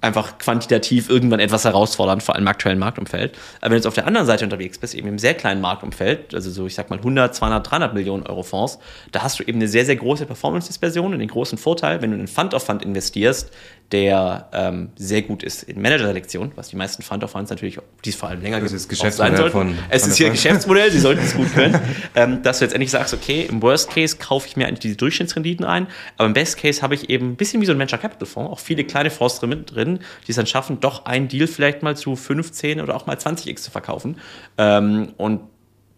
[0.04, 3.38] einfach quantitativ irgendwann etwas herausfordernd, vor allem im aktuellen Marktumfeld.
[3.62, 6.36] Aber wenn du jetzt auf der anderen Seite unterwegs bist, eben im sehr kleinen Marktumfeld,
[6.36, 8.80] also so ich sag mal 100, 200, 300 Millionen Euro Fonds,
[9.12, 12.18] da hast du eben eine sehr, sehr große Performance-Dispersion und den großen Vorteil, wenn du
[12.18, 13.52] in Fund of Fund investierst,
[13.94, 18.10] der ähm, sehr gut ist in Manager-Selektion, was die meisten Fund of Funds natürlich, die
[18.10, 19.52] es vor allem länger das ist Geschäftsmodell sein sollten.
[19.52, 21.80] Von es ist hier Geschäftsmodell, sie sollten es gut können,
[22.16, 24.96] ähm, dass du jetzt endlich sagst, okay, im Worst Case kaufe ich mir eigentlich diese
[24.96, 25.86] Durchschnittsrenditen ein,
[26.18, 28.52] aber im Best Case habe ich eben ein bisschen wie so ein Venture Capital Fonds,
[28.52, 31.96] auch viele kleine Fonds drin, drin die es dann schaffen, doch einen Deal vielleicht mal
[31.96, 34.18] zu 15 oder auch mal 20x zu verkaufen.
[34.58, 35.42] Ähm, und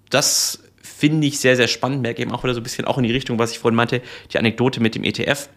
[0.09, 3.05] das finde ich sehr, sehr spannend, merke eben auch wieder so ein bisschen auch in
[3.05, 4.01] die Richtung, was ich vorhin meinte,
[4.33, 5.47] die Anekdote mit dem ETF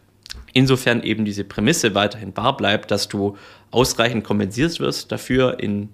[0.52, 3.36] Insofern eben diese Prämisse weiterhin wahr bleibt, dass du
[3.70, 5.90] ausreichend kompensiert wirst dafür in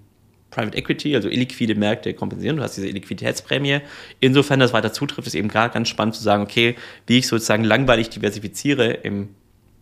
[0.51, 2.57] Private Equity, also illiquide Märkte kompensieren.
[2.57, 3.81] Du hast diese Liquiditätsprämie.
[4.21, 6.75] Insofern das weiter zutrifft, ist eben gerade ganz spannend zu sagen, okay,
[7.07, 9.29] wie ich sozusagen langweilig diversifiziere im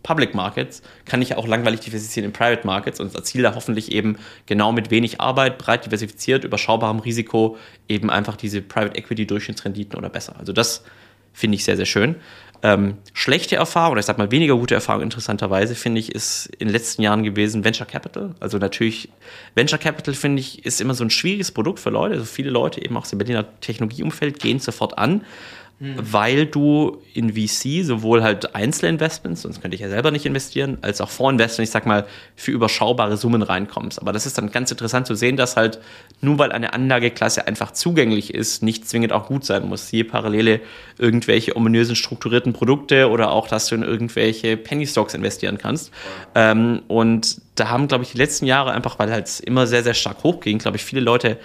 [0.01, 4.17] Public Markets, kann ich auch langweilig diversifizieren in Private Markets und erziele da hoffentlich eben
[4.47, 10.09] genau mit wenig Arbeit, breit diversifiziert, überschaubarem Risiko eben einfach diese Private Equity Durchschnittsrenditen oder
[10.09, 10.35] besser.
[10.37, 10.83] Also das
[11.31, 12.15] finde ich sehr, sehr schön.
[12.65, 16.69] Ähm, schlechte Erfahrung, oder ich sag mal weniger gute Erfahrung interessanterweise, finde ich, ist in
[16.69, 18.35] den letzten Jahren gewesen Venture Capital.
[18.39, 19.09] Also natürlich,
[19.53, 22.15] Venture Capital, finde ich, ist immer so ein schwieriges Produkt für Leute.
[22.15, 25.25] Also viele Leute eben auch aus dem Berliner Technologieumfeld gehen sofort an
[25.79, 25.95] Mhm.
[25.97, 31.01] weil du in VC sowohl halt Einzelinvestments, sonst könnte ich ja selber nicht investieren, als
[31.01, 32.05] auch Vorinvestments, ich sag mal,
[32.35, 33.99] für überschaubare Summen reinkommst.
[33.99, 35.79] Aber das ist dann ganz interessant zu sehen, dass halt
[36.21, 39.91] nur weil eine Anlageklasse einfach zugänglich ist, nicht zwingend auch gut sein muss.
[39.91, 40.61] Je Parallele
[40.99, 45.91] irgendwelche ominösen strukturierten Produkte oder auch, dass du in irgendwelche Penny Stocks investieren kannst.
[46.35, 49.95] Ähm, und da haben, glaube ich, die letzten Jahre einfach, weil halt immer sehr, sehr
[49.95, 51.39] stark hochging, glaube ich, viele Leute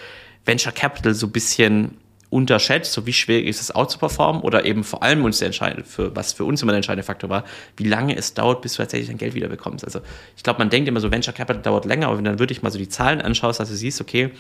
[0.45, 1.97] Venture Capital so ein bisschen
[2.31, 5.87] unterschätzt, so wie schwierig ist es out zu performen oder eben vor allem uns entscheidend,
[5.87, 7.45] für was für uns immer der entscheidende Faktor war,
[7.77, 9.85] wie lange es dauert, bis du tatsächlich dein Geld wieder bekommst.
[9.85, 10.01] Also
[10.37, 12.63] ich glaube, man denkt immer so, Venture Capital dauert länger, aber wenn du dann wirklich
[12.63, 14.31] mal so die Zahlen anschaust, dass du siehst, okay,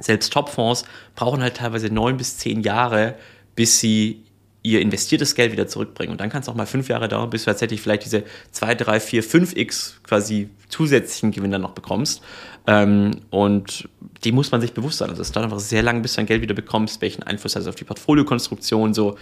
[0.00, 3.14] selbst Topfonds brauchen halt teilweise neun bis zehn Jahre,
[3.54, 4.22] bis sie
[4.70, 6.12] ihr investiertes Geld wieder zurückbringen.
[6.12, 8.74] Und dann kann es auch mal fünf Jahre dauern, bis du tatsächlich vielleicht diese zwei,
[8.74, 12.22] drei, vier, fünf x quasi zusätzlichen Gewinn dann noch bekommst.
[12.66, 13.88] Ähm, und
[14.24, 15.10] die muss man sich bewusst sein.
[15.10, 17.62] Also es dauert einfach sehr lange, bis du dein Geld wieder bekommst, welchen Einfluss hat
[17.62, 19.16] es auf die Portfoliokonstruktion, so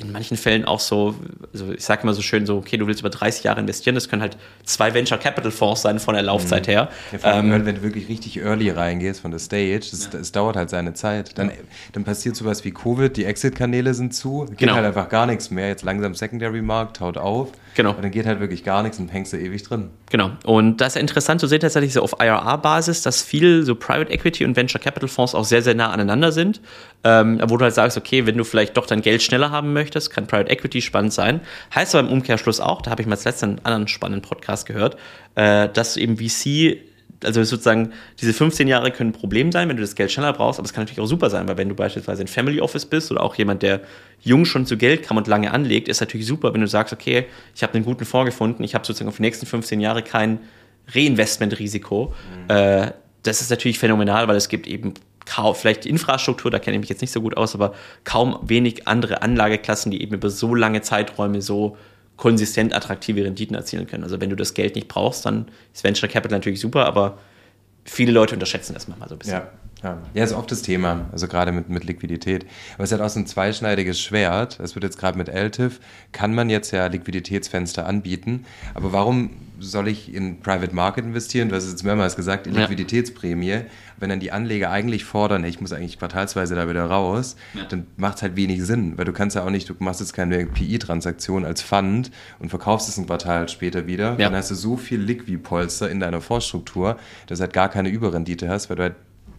[0.00, 1.14] in manchen Fällen auch so,
[1.52, 4.08] also ich sage immer so schön so, okay, du willst über 30 Jahre investieren, das
[4.08, 6.72] können halt zwei Venture Capital Fonds sein von der Laufzeit mhm.
[6.72, 6.88] her.
[7.12, 10.20] Ja, vor allem, ähm, wenn du wirklich richtig early reingehst von der Stage, es ja.
[10.32, 11.38] dauert halt seine Zeit.
[11.38, 11.50] Dann,
[11.92, 14.74] dann passiert sowas wie Covid, die Exit-Kanäle sind zu, geht genau.
[14.74, 15.68] halt einfach gar nichts mehr.
[15.68, 17.52] Jetzt langsam Secondary-Markt, haut auf.
[17.74, 17.90] Genau.
[17.90, 19.90] Und dann geht halt wirklich gar nichts und hängst du ewig drin.
[20.10, 20.32] Genau.
[20.44, 24.44] Und das ist interessant zu sehen, tatsächlich so auf IRA-Basis, dass viel so Private Equity
[24.44, 26.60] und Venture Capital Fonds auch sehr, sehr nah aneinander sind.
[27.04, 29.89] Ähm, wo du halt sagst, okay, wenn du vielleicht doch dein Geld schneller haben möchtest,
[30.10, 31.40] kann Private Equity spannend sein.
[31.74, 34.66] Heißt aber im Umkehrschluss auch, da habe ich mal als letzten einen anderen spannenden Podcast
[34.66, 34.96] gehört,
[35.34, 36.78] äh, dass eben VC
[37.24, 40.58] also sozusagen, diese 15 Jahre können ein Problem sein, wenn du das Geld schneller brauchst,
[40.58, 43.10] aber es kann natürlich auch super sein, weil wenn du beispielsweise ein Family Office bist
[43.10, 43.80] oder auch jemand, der
[44.22, 47.26] jung schon zu Geld kam und lange anlegt, ist natürlich super, wenn du sagst, okay,
[47.54, 50.40] ich habe einen guten Fonds gefunden, ich habe sozusagen auf die nächsten 15 Jahre kein
[50.88, 52.14] Reinvestmentrisiko.
[52.48, 52.54] Mhm.
[52.54, 54.94] Äh, das ist natürlich phänomenal, weil es gibt eben
[55.30, 57.72] kaum, vielleicht Infrastruktur, da kenne ich mich jetzt nicht so gut aus, aber
[58.02, 61.76] kaum wenig andere Anlageklassen, die eben über so lange Zeiträume so
[62.16, 64.02] konsistent attraktive Renditen erzielen können.
[64.02, 67.18] Also wenn du das Geld nicht brauchst, dann ist Venture Capital natürlich super, aber
[67.84, 69.34] viele Leute unterschätzen das manchmal so ein bisschen.
[69.34, 69.50] Ja.
[69.82, 72.46] Ja, ja ist oft das Thema, also gerade mit, mit Liquidität.
[72.74, 74.60] Aber es ist halt auch so ein zweischneidiges Schwert.
[74.60, 75.80] Es wird jetzt gerade mit LTIF,
[76.12, 78.44] kann man jetzt ja Liquiditätsfenster anbieten.
[78.74, 81.48] Aber warum soll ich in Private Market investieren?
[81.48, 83.50] Du hast es jetzt mehrmals gesagt, in Liquiditätsprämie.
[83.50, 83.62] Ja.
[83.98, 87.64] Wenn dann die Anleger eigentlich fordern, ich muss eigentlich quartalsweise da wieder raus, ja.
[87.64, 90.14] dann macht es halt wenig Sinn, weil du kannst ja auch nicht, du machst jetzt
[90.14, 94.16] keine PI-Transaktion als Fund und verkaufst es ein Quartal später wieder.
[94.16, 98.48] Dann hast du so viel Liquidpolster in deiner Vorstruktur, dass du halt gar keine Überrendite
[98.48, 98.94] hast, weil du halt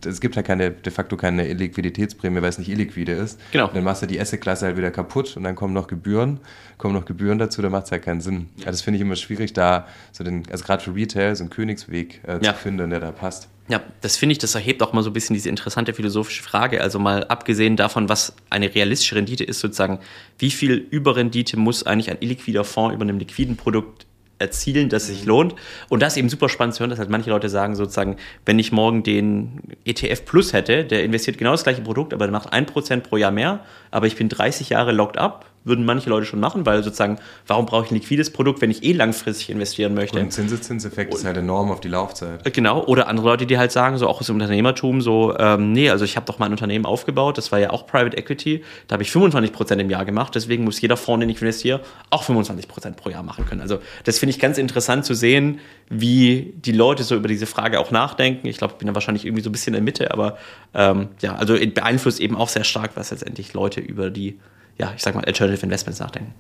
[0.06, 3.40] es gibt halt keine, de facto keine Liquiditätsprämie, weil es nicht illiquide ist.
[3.52, 3.68] Genau.
[3.68, 6.40] Und dann machst du die Asset-Klasse halt wieder kaputt und dann kommen noch Gebühren,
[6.78, 8.50] kommen noch Gebühren dazu, dann macht es halt keinen Sinn.
[8.58, 8.68] Ja.
[8.68, 11.50] Also das finde ich immer schwierig, da so den, also gerade für Retail so einen
[11.50, 12.54] Königsweg äh, ja.
[12.54, 13.50] zu finden, der da passt.
[13.68, 16.82] Ja, das finde ich, das erhebt auch mal so ein bisschen diese interessante philosophische Frage.
[16.82, 20.00] Also mal abgesehen davon, was eine realistische Rendite ist, sozusagen,
[20.40, 24.06] wie viel Überrendite muss eigentlich ein illiquider Fonds über einem liquiden Produkt
[24.42, 25.56] erzielen, dass es sich lohnt.
[25.90, 28.60] Und das ist eben super spannend zu hören, dass halt manche Leute sagen, sozusagen, wenn
[28.60, 32.54] ich morgen den ETF Plus hätte, der investiert genau das gleiche Produkt, aber der macht
[32.54, 33.62] 1% pro Jahr mehr,
[33.92, 37.66] aber ich bin 30 Jahre locked up, würden manche Leute schon machen, weil sozusagen, warum
[37.66, 40.20] brauche ich ein liquides Produkt, wenn ich eh langfristig investieren möchte?
[40.20, 42.46] Und Zinseszinseffekt ist halt enorm auf die Laufzeit.
[42.46, 45.72] Äh, genau, oder andere Leute, die halt sagen, so auch aus dem Unternehmertum, so, ähm,
[45.72, 48.94] nee, also ich habe doch mein Unternehmen aufgebaut, das war ja auch Private Equity, da
[48.94, 52.94] habe ich 25% im Jahr gemacht, deswegen muss jeder Fonds, den ich investiere, auch 25%
[52.94, 53.62] pro Jahr machen können.
[53.62, 55.60] Also das finde ich ganz interessant zu sehen,
[55.90, 58.48] wie die Leute so über diese Frage auch nachdenken.
[58.48, 60.38] Ich glaube, ich bin da wahrscheinlich irgendwie so ein bisschen in der Mitte, aber
[60.74, 64.40] ähm, ja, also beeinflusst eben auch sehr stark, was letztendlich Leute über die
[64.78, 66.34] ja, ich sag mal, Alternative Investments nachdenken.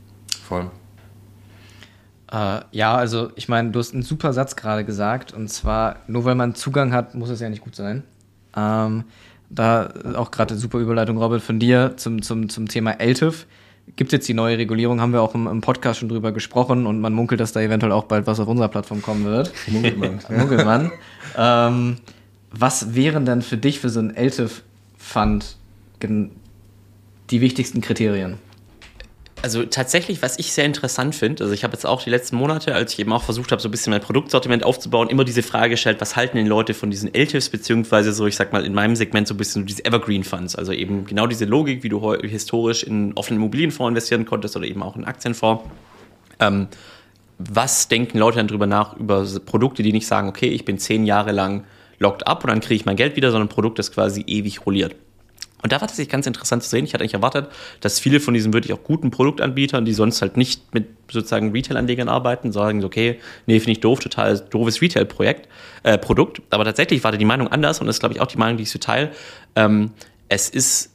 [0.48, 0.70] Voll.
[2.32, 6.26] Äh, ja, also ich meine, du hast einen super Satz gerade gesagt und zwar, nur
[6.26, 8.04] weil man Zugang hat, muss es ja nicht gut sein.
[8.56, 9.04] Ähm,
[9.50, 13.46] da auch gerade eine super Überleitung, Robert, von dir zum, zum, zum Thema LTIF.
[13.98, 17.02] Gibt jetzt die neue Regulierung, haben wir auch im, im, Podcast schon drüber gesprochen und
[17.02, 19.52] man munkelt, dass da eventuell auch bald was auf unserer Plattform kommen wird.
[19.68, 20.20] Munkelt man.
[20.38, 20.92] munkelt man.
[21.38, 21.98] Ähm,
[22.52, 25.58] was wären denn für dich für so ein LTIF-Fund
[27.32, 28.38] die wichtigsten Kriterien?
[29.44, 32.76] Also tatsächlich, was ich sehr interessant finde, also ich habe jetzt auch die letzten Monate,
[32.76, 35.72] als ich eben auch versucht habe, so ein bisschen mein Produktsortiment aufzubauen, immer diese Frage
[35.72, 38.96] gestellt, was halten denn Leute von diesen LTIFs, beziehungsweise so, ich sag mal, in meinem
[38.96, 42.84] Segment so ein bisschen diese Evergreen Funds, also eben genau diese Logik, wie du historisch
[42.84, 45.64] in offenen Immobilienfonds investieren konntest oder eben auch in Aktienfonds.
[46.40, 46.68] Ähm,
[47.40, 51.04] was denken Leute dann drüber nach, über Produkte, die nicht sagen, okay, ich bin zehn
[51.06, 51.64] Jahre lang
[51.98, 54.68] locked up und dann kriege ich mein Geld wieder, sondern ein Produkt, das quasi ewig
[54.68, 54.96] rolliert.
[55.62, 56.86] Und da war das ganz interessant zu sehen.
[56.86, 57.50] Ich hatte eigentlich erwartet,
[57.82, 62.10] dass viele von diesen wirklich auch guten Produktanbietern, die sonst halt nicht mit sozusagen Retail-Anlegern
[62.10, 65.48] arbeiten, sagen, okay, nee, finde ich doof, total doofes Retail-Projekt,
[65.84, 66.42] äh, Produkt.
[66.50, 68.58] Aber tatsächlich war da die Meinung anders und das ist, glaube ich, auch die Meinung,
[68.58, 69.12] die ich so teile.
[69.56, 69.92] Ähm,
[70.30, 70.92] es ist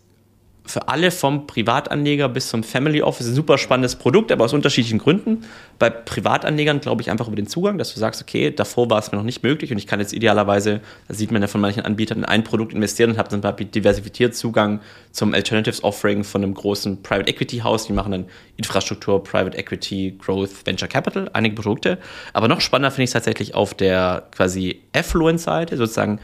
[0.67, 4.99] für alle vom Privatanleger bis zum Family Office ein super spannendes Produkt, aber aus unterschiedlichen
[4.99, 5.45] Gründen.
[5.79, 9.13] Bei Privatanlegern glaube ich einfach über den Zugang, dass du sagst, okay, davor war es
[9.13, 11.85] mir noch nicht möglich und ich kann jetzt idealerweise, das sieht man ja von manchen
[11.85, 14.81] Anbietern, in ein Produkt investieren und habe dann diversifiziert Zugang
[15.13, 17.87] zum Alternatives Offering von einem großen Private Equity Haus.
[17.87, 18.25] Die machen dann
[18.57, 21.99] Infrastruktur, Private Equity, Growth, Venture Capital, einige Produkte.
[22.33, 26.21] Aber noch spannender finde ich es tatsächlich auf der quasi Affluent-Seite, sozusagen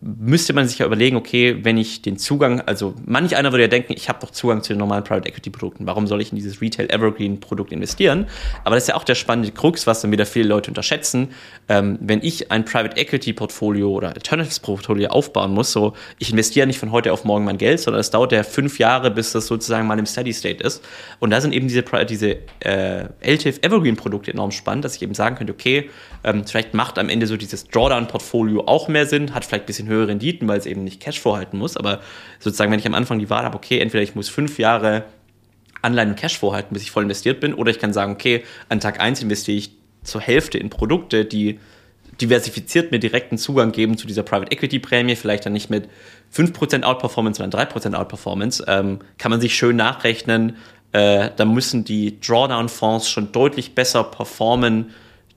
[0.00, 3.68] müsste man sich ja überlegen, okay, wenn ich den Zugang, also manch einer würde ja
[3.68, 6.36] denken, ich habe doch Zugang zu den normalen Private Equity Produkten, warum soll ich in
[6.36, 8.26] dieses Retail Evergreen Produkt investieren?
[8.64, 11.28] Aber das ist ja auch der spannende Krux, was dann wieder viele Leute unterschätzen.
[11.68, 16.66] Ähm, wenn ich ein Private Equity Portfolio oder Alternatives Portfolio aufbauen muss, so ich investiere
[16.66, 19.46] nicht von heute auf morgen mein Geld, sondern es dauert ja fünf Jahre, bis das
[19.46, 20.84] sozusagen mal im Steady State ist.
[21.20, 25.14] Und da sind eben diese, diese äh, LTIF Evergreen Produkte enorm spannend, dass ich eben
[25.14, 25.90] sagen könnte, okay,
[26.24, 29.66] ähm, vielleicht macht am Ende so dieses Drawdown Portfolio auch mehr Sinn, hat vielleicht ein
[29.66, 31.76] bisschen höhere Renditen, weil es eben nicht Cash vorhalten muss.
[31.76, 32.00] Aber
[32.38, 35.04] sozusagen, wenn ich am Anfang die Wahl habe, okay, entweder ich muss fünf Jahre
[35.82, 38.80] Anleihen und Cash vorhalten, bis ich voll investiert bin, oder ich kann sagen, okay, an
[38.80, 39.70] Tag 1 investiere ich
[40.02, 41.58] zur Hälfte in Produkte, die
[42.20, 45.88] diversifiziert mir direkten Zugang geben zu dieser Private Equity Prämie, vielleicht dann nicht mit
[46.34, 50.56] 5% Outperformance, sondern 3% Outperformance, ähm, kann man sich schön nachrechnen.
[50.92, 54.90] Äh, da müssen die Drawdown-Fonds schon deutlich besser performen,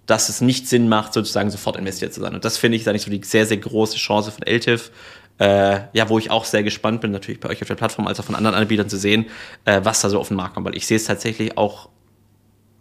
[0.09, 2.33] dass es nicht Sinn macht, sozusagen sofort investiert zu sein.
[2.33, 4.91] Und das finde ich ist eigentlich so die sehr, sehr große Chance von LTIF.
[5.37, 8.19] Äh, ja, wo ich auch sehr gespannt bin, natürlich bei euch auf der Plattform, als
[8.19, 9.27] auch von anderen Anbietern zu sehen,
[9.63, 10.65] äh, was da so auf den Markt kommt.
[10.65, 11.89] Weil ich sehe es tatsächlich auch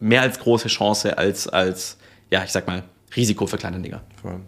[0.01, 1.99] mehr als große Chance als, als
[2.31, 2.83] ja, ich sag mal,
[3.17, 4.03] Risiko für kleine Dinger.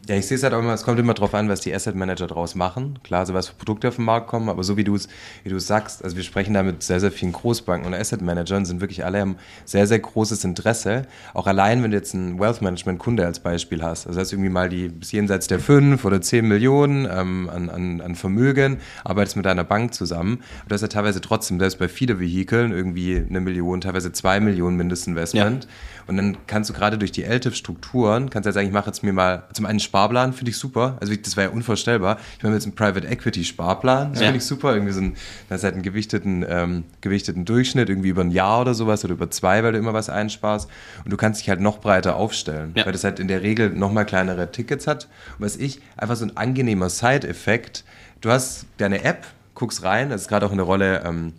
[0.08, 1.94] Ja, ich sehe es halt auch immer, es kommt immer darauf an, was die Asset
[1.94, 2.98] Manager daraus machen.
[3.02, 5.08] Klar, so was für Produkte auf den Markt kommen, aber so wie du es
[5.44, 8.64] wie du sagst, also wir sprechen da mit sehr, sehr vielen Großbanken und Asset Managern,
[8.64, 11.06] sind wirklich alle haben sehr, sehr großes Interesse.
[11.34, 14.50] Auch allein, wenn du jetzt einen Wealth Management Kunde als Beispiel hast, also hast irgendwie
[14.50, 19.36] mal die bis jenseits der 5 oder 10 Millionen ähm, an, an, an Vermögen, arbeitest
[19.36, 20.42] mit deiner Bank zusammen.
[20.68, 24.76] Du hast ja teilweise trotzdem, selbst bei vielen Vehikeln, irgendwie eine Million, teilweise zwei Millionen
[24.76, 25.64] Mindestinvestment.
[25.64, 25.70] Ja.
[26.10, 29.04] Und dann kannst du gerade durch die LTIF-Strukturen, kannst du ja sagen, ich mache jetzt
[29.04, 30.98] mir mal zum einen Sparplan, finde ich super.
[30.98, 32.18] Also das wäre ja unvorstellbar.
[32.36, 34.26] Ich mache jetzt einen Private Equity Sparplan, das ja.
[34.26, 34.74] finde ich super.
[34.74, 35.14] Irgendwie so ein,
[35.48, 39.14] das ist halt einen gewichteten, ähm, gewichteten Durchschnitt, irgendwie über ein Jahr oder sowas oder
[39.14, 40.68] über zwei, weil du immer was einsparst.
[41.04, 42.84] Und du kannst dich halt noch breiter aufstellen, ja.
[42.84, 45.04] weil das halt in der Regel nochmal kleinere Tickets hat.
[45.38, 47.84] Und was ich, einfach so ein angenehmer Side-Effekt,
[48.20, 51.34] du hast deine App, guckst rein, das ist gerade auch eine Rolle ähm,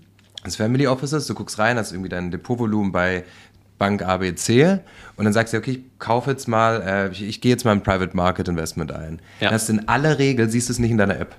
[0.46, 3.26] des Family Offices, du guckst rein, hast irgendwie dein Depotvolumen bei
[3.82, 4.78] Bank ABC
[5.16, 7.72] und dann sagst du, okay, ich kaufe jetzt mal, äh, ich, ich gehe jetzt mal
[7.72, 9.20] ein Private Market Investment ein.
[9.40, 9.50] Ja.
[9.50, 11.36] Das in aller Regel siehst du es nicht in deiner App.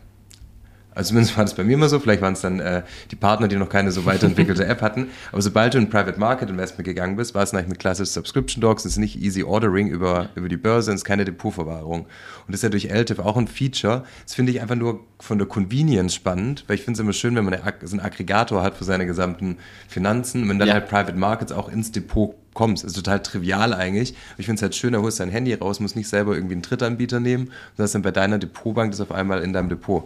[0.94, 3.48] Also zumindest war das bei mir immer so, vielleicht waren es dann äh, die Partner,
[3.48, 5.08] die noch keine so weiterentwickelte App hatten.
[5.30, 8.60] Aber sobald du in Private Market Investment gegangen bist, war es eigentlich mit klassischen Subscription
[8.60, 12.00] Docs, es ist nicht Easy Ordering über, über die Börse, es ist keine Depotverwahrung.
[12.02, 12.08] Und
[12.48, 14.04] das ist ja durch LTIF auch ein Feature.
[14.24, 17.34] Das finde ich einfach nur von der Convenience spannend, weil ich finde es immer schön,
[17.36, 20.74] wenn man eine, so einen Aggregator hat für seine gesamten Finanzen, wenn dann ja.
[20.74, 22.84] halt Private Markets auch ins Depot kommst.
[22.84, 24.14] Das ist total trivial eigentlich.
[24.36, 26.54] Ich finde es halt schön, da holst du dein Handy raus, musst nicht selber irgendwie
[26.54, 30.04] einen Drittanbieter nehmen, sondern dann bei deiner Depotbank das auf einmal in deinem Depot.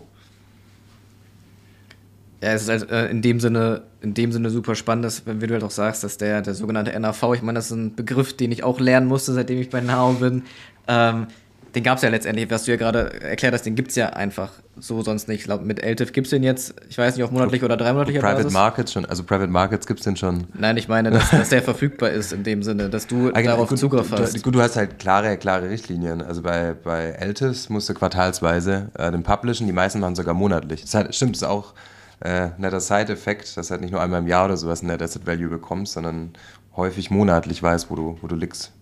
[2.43, 5.41] Ja, es ist halt äh, in dem Sinne, in dem Sinne super spannend, dass, wenn
[5.41, 8.37] du halt auch sagst, dass der, der sogenannte NAV, ich meine, das ist ein Begriff,
[8.37, 10.43] den ich auch lernen musste, seitdem ich bei NAO bin.
[10.87, 11.29] Ähm,
[11.77, 14.09] den gab es ja letztendlich, was du ja gerade erklärt hast, den gibt es ja
[14.09, 15.41] einfach so sonst nicht.
[15.41, 18.21] Ich glaube, mit LTIF gibt es den jetzt, ich weiß nicht, auf monatlich oder dreimonatlicher
[18.21, 18.53] Private Basis.
[18.55, 20.47] Markets schon, also Private Markets gibt es den schon.
[20.55, 23.69] Nein, ich meine, dass, dass der verfügbar ist in dem Sinne, dass du Eigentlich, darauf
[23.69, 24.43] gut, Zugriff hast.
[24.43, 26.23] Gut, du hast halt klare, klare Richtlinien.
[26.23, 30.81] Also bei, bei LTIFs musst du quartalsweise äh, den publishen, die meisten machen sogar monatlich.
[30.81, 31.75] Das halt, stimmt, das ist auch
[32.21, 35.03] äh, netter Side-Effekt, dass du halt nicht nur einmal im Jahr oder sowas ein Net
[35.03, 36.33] Asset Value bekommst, sondern
[36.77, 38.73] häufig monatlich weißt, wo du, wo du liegst.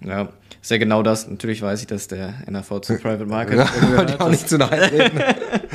[0.00, 0.28] Ja,
[0.60, 1.28] ist ja genau das.
[1.28, 4.58] Natürlich weiß ich, dass der NAV zu Private Market ja, wollte ich auch nicht zu
[4.58, 5.20] nahe reden.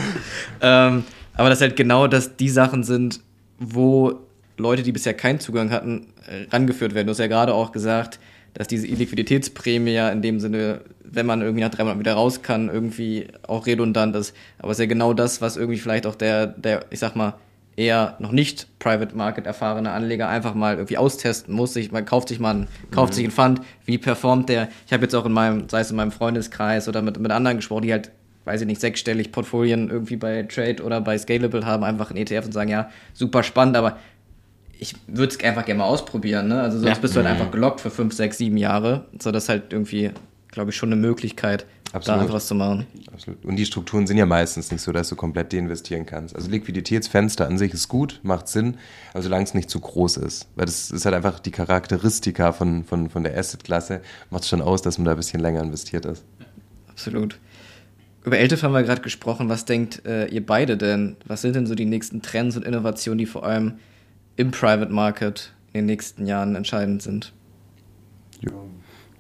[0.62, 1.04] ähm,
[1.34, 3.22] aber das halt genau dass die Sachen sind,
[3.60, 4.20] wo
[4.58, 6.08] Leute, die bisher keinen Zugang hatten,
[6.52, 7.08] rangeführt werden.
[7.08, 8.20] Du hast ja gerade auch gesagt,
[8.58, 12.42] dass diese Illiquiditätsprämie ja in dem Sinne, wenn man irgendwie nach drei Monaten wieder raus
[12.42, 14.36] kann, irgendwie auch redundant ist.
[14.58, 17.36] Aber es ist ja genau das, was irgendwie vielleicht auch der, der, ich sag mal,
[17.76, 21.76] eher noch nicht Private Market erfahrene Anleger einfach mal irgendwie austesten muss.
[21.76, 23.16] Ich, man kauft sich mal einen, kauft mhm.
[23.16, 24.70] sich einen Fund, wie performt der?
[24.88, 27.58] Ich habe jetzt auch in meinem, sei es in meinem Freundeskreis oder mit, mit anderen
[27.58, 28.10] gesprochen, die halt,
[28.46, 32.46] weiß ich nicht, sechsstellig Portfolien irgendwie bei Trade oder bei Scalable haben, einfach einen ETF
[32.46, 34.00] und sagen, ja, super spannend, aber
[34.80, 36.62] ich würde es einfach gerne mal ausprobieren, ne?
[36.62, 37.02] Also sonst ja.
[37.02, 37.34] bist du halt mhm.
[37.34, 39.06] einfach gelockt für fünf, sechs, sieben Jahre.
[39.22, 40.12] So, das ist halt irgendwie,
[40.52, 42.08] glaube ich, schon eine Möglichkeit, Absolut.
[42.08, 42.86] da einfach was zu machen.
[43.12, 43.44] Absolut.
[43.46, 46.36] Und die Strukturen sind ja meistens nicht so, dass du komplett deinvestieren kannst.
[46.36, 48.78] Also Liquiditätsfenster an sich ist gut, macht Sinn,
[49.14, 50.48] aber solange es nicht zu groß ist.
[50.56, 54.62] Weil das ist halt einfach die Charakteristika von, von, von der Asset-Klasse, macht es schon
[54.62, 56.24] aus, dass man da ein bisschen länger investiert ist.
[56.90, 57.40] Absolut.
[58.24, 59.48] Über LTIF haben wir gerade gesprochen.
[59.48, 61.16] Was denkt äh, ihr beide denn?
[61.26, 63.76] Was sind denn so die nächsten Trends und Innovationen, die vor allem
[64.38, 67.34] im Private Market in den nächsten Jahren entscheidend sind.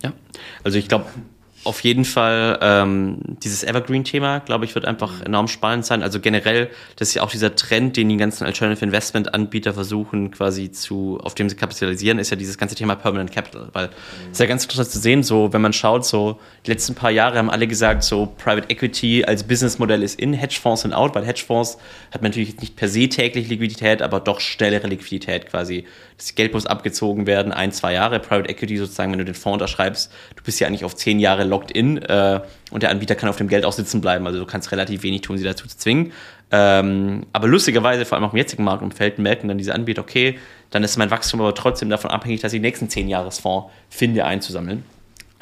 [0.03, 0.13] Ja,
[0.63, 1.07] also ich glaube,
[1.67, 6.01] auf jeden Fall ähm, dieses Evergreen-Thema, glaube ich, wird einfach enorm spannend sein.
[6.01, 10.71] Also generell, das ist ja auch dieser Trend, den die ganzen Alternative Investment-Anbieter versuchen, quasi
[10.71, 13.67] zu, auf dem sie kapitalisieren, ist ja dieses ganze Thema Permanent Capital.
[13.73, 13.89] Weil
[14.25, 17.11] es ist ja ganz interessant zu sehen, so, wenn man schaut, so, die letzten paar
[17.11, 21.25] Jahre haben alle gesagt, so, Private Equity als Businessmodell ist in, Hedgefonds sind out, weil
[21.25, 21.77] Hedgefonds
[22.13, 25.83] hat man natürlich nicht per se täglich Liquidität, aber doch schnellere Liquidität quasi.
[26.17, 28.19] Das Geld muss abgezogen werden, ein, zwei Jahre.
[28.19, 31.43] Private Equity sozusagen, wenn du den Fonds unterschreibst, du bist ja eigentlich auf zehn Jahre
[31.57, 32.41] locked in äh,
[32.71, 34.25] und der Anbieter kann auf dem Geld auch sitzen bleiben.
[34.27, 36.11] Also du kannst relativ wenig tun, sie dazu zu zwingen.
[36.51, 40.37] Ähm, aber lustigerweise, vor allem auch im jetzigen Marktumfeld, merken dann diese Anbieter, okay,
[40.69, 44.83] dann ist mein Wachstum aber trotzdem davon abhängig, dass ich den nächsten 10-Jahres-Fonds finde, einzusammeln.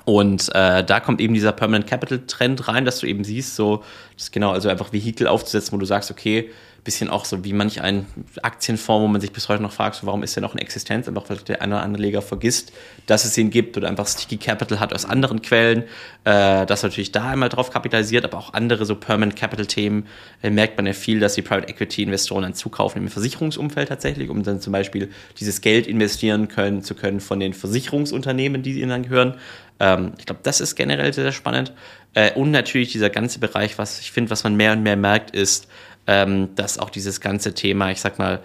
[0.06, 3.84] Und äh, da kommt eben dieser Permanent Capital Trend rein, dass du eben siehst, so,
[4.16, 6.52] das genau, also einfach Vehikel aufzusetzen, wo du sagst, okay,
[6.86, 8.06] bisschen auch so wie manch ein
[8.44, 11.08] Aktienfonds, wo man sich bis heute noch fragt, so, warum ist der noch in Existenz?
[11.08, 12.72] Einfach weil der eine oder andere vergisst,
[13.08, 15.84] dass es ihn gibt oder einfach Sticky Capital hat aus anderen Quellen,
[16.24, 20.06] äh, das natürlich da einmal drauf kapitalisiert, aber auch andere so Permanent Capital Themen
[20.44, 24.30] äh, merkt man ja viel, dass die Private Equity Investoren dann zukaufen im Versicherungsumfeld tatsächlich,
[24.30, 25.10] um dann zum Beispiel
[25.40, 29.34] dieses Geld investieren können zu können von den Versicherungsunternehmen, die ihnen dann gehören.
[29.80, 31.74] Ähm, ich glaube, das ist generell sehr, sehr spannend.
[32.14, 35.32] Äh, und natürlich dieser ganze Bereich, was ich finde, was man mehr und mehr merkt,
[35.32, 35.68] ist,
[36.08, 38.42] ähm, dass auch dieses ganze Thema, ich sag mal,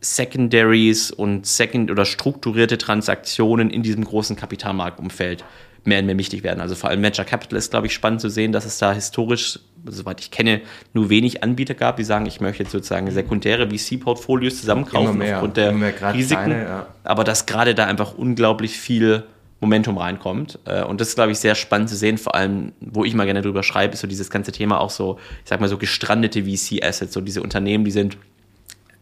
[0.00, 5.44] Secondaries und Second oder strukturierte Transaktionen in diesem großen Kapitalmarktumfeld
[5.84, 6.60] mehr und mehr wichtig werden.
[6.60, 9.60] Also vor allem Venture Capital ist, glaube ich, spannend zu sehen, dass es da historisch,
[9.84, 10.60] soweit ich kenne,
[10.92, 15.56] nur wenig Anbieter gab, die sagen, ich möchte jetzt sozusagen sekundäre VC-Portfolios zusammenkaufen mehr, aufgrund
[15.56, 15.74] der
[16.12, 16.44] Risiken.
[16.44, 16.86] Kleine, ja.
[17.04, 19.22] Aber dass gerade da einfach unglaublich viel
[19.60, 20.58] Momentum reinkommt.
[20.64, 23.24] Äh, und das ist, glaube ich, sehr spannend zu sehen, vor allem, wo ich mal
[23.24, 26.44] gerne drüber schreibe, ist so dieses ganze Thema auch so, ich sag mal so gestrandete
[26.44, 28.18] VC-Assets, so diese Unternehmen, die sind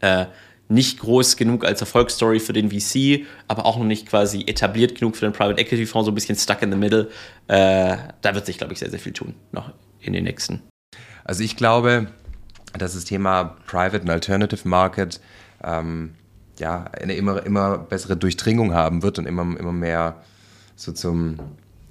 [0.01, 0.25] äh,
[0.67, 5.15] nicht groß genug als Erfolgsstory für den VC, aber auch noch nicht quasi etabliert genug
[5.15, 7.09] für den Private Equity Fonds, so ein bisschen stuck in the middle.
[7.47, 10.63] Äh, da wird sich, glaube ich, sehr, sehr viel tun, noch in den nächsten.
[11.23, 12.07] Also ich glaube,
[12.77, 15.19] dass das Thema Private und Alternative Market
[15.63, 16.15] ähm,
[16.59, 20.23] ja, eine immer, immer bessere Durchdringung haben wird und immer, immer mehr
[20.75, 21.39] so zum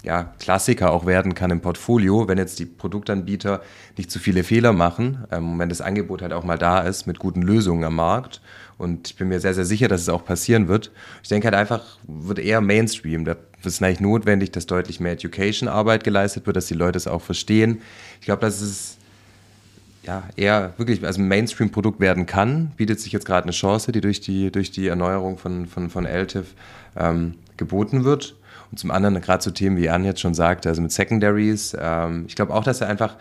[0.05, 3.61] ja, Klassiker auch werden kann im Portfolio, wenn jetzt die Produktanbieter
[3.97, 7.17] nicht zu viele Fehler machen, ähm, wenn das Angebot halt auch mal da ist mit
[7.17, 8.39] guten Lösungen am Markt.
[8.77, 10.91] Und ich bin mir sehr, sehr sicher, dass es auch passieren wird.
[11.23, 13.25] Ich denke halt einfach, wird eher Mainstream.
[13.25, 17.21] Da ist eigentlich notwendig, dass deutlich mehr Education-Arbeit geleistet wird, dass die Leute es auch
[17.21, 17.81] verstehen.
[18.19, 18.97] Ich glaube, dass es
[20.03, 24.21] ja, eher wirklich ein Mainstream-Produkt werden kann, bietet sich jetzt gerade eine Chance, die durch
[24.21, 26.53] die, durch die Erneuerung von, von, von LTIF
[26.95, 28.35] ähm, geboten wird.
[28.71, 31.75] Und zum anderen gerade so Themen, wie Jan jetzt schon sagte, also mit Secondaries.
[31.79, 33.15] Ähm, ich glaube auch, dass er einfach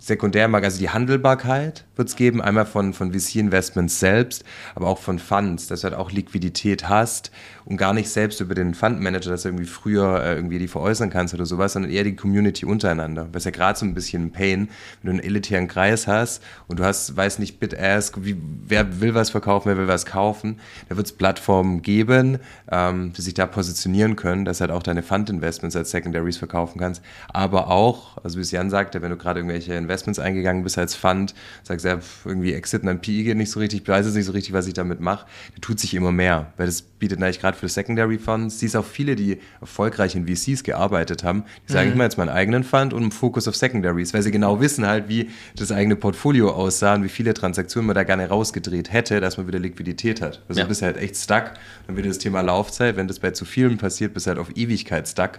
[0.00, 4.44] Sekundärmarkt, also die Handelbarkeit wird es geben, einmal von, von VC-Investments selbst,
[4.74, 7.30] aber auch von Funds, dass du halt auch Liquidität hast
[7.64, 11.10] und gar nicht selbst über den Fundmanager, dass du irgendwie früher äh, irgendwie die veräußern
[11.10, 13.28] kannst oder sowas, sondern eher die Community untereinander.
[13.32, 14.68] Das ist ja gerade so ein bisschen ein Pain,
[15.02, 19.30] wenn du einen elitären Kreis hast und du hast, weiß nicht, Bid-Ask, wer will was
[19.30, 22.38] verkaufen, wer will was kaufen, da wird es Plattformen geben,
[22.70, 27.02] ähm, die sich da positionieren können, dass halt auch deine Fund-Investments als Secondaries verkaufen kannst,
[27.28, 30.94] aber auch, also wie es Jan sagte, wenn du gerade irgendwelche Investments eingegangen bist als
[30.94, 34.14] Fund, sagst ja, irgendwie Exit und dann PI geht nicht so richtig, ich weiß es
[34.14, 37.22] nicht so richtig, was ich damit mache, da tut sich immer mehr, weil das bietet
[37.22, 41.72] eigentlich gerade für Secondary Funds, siehst auch viele, die erfolgreich in VCs gearbeitet haben, die
[41.72, 41.92] sagen, mhm.
[41.92, 44.86] ich mache jetzt meinen eigenen Fund und einen Fokus auf Secondaries, weil sie genau wissen
[44.86, 49.20] halt, wie das eigene Portfolio aussah und wie viele Transaktionen man da gerne rausgedreht hätte,
[49.20, 50.42] dass man wieder Liquidität hat.
[50.48, 50.64] Also ja.
[50.64, 51.52] du bist halt echt stuck,
[51.86, 54.56] dann wird das Thema Laufzeit, wenn das bei zu vielen passiert, bist du halt auf
[54.56, 55.38] Ewigkeit stuck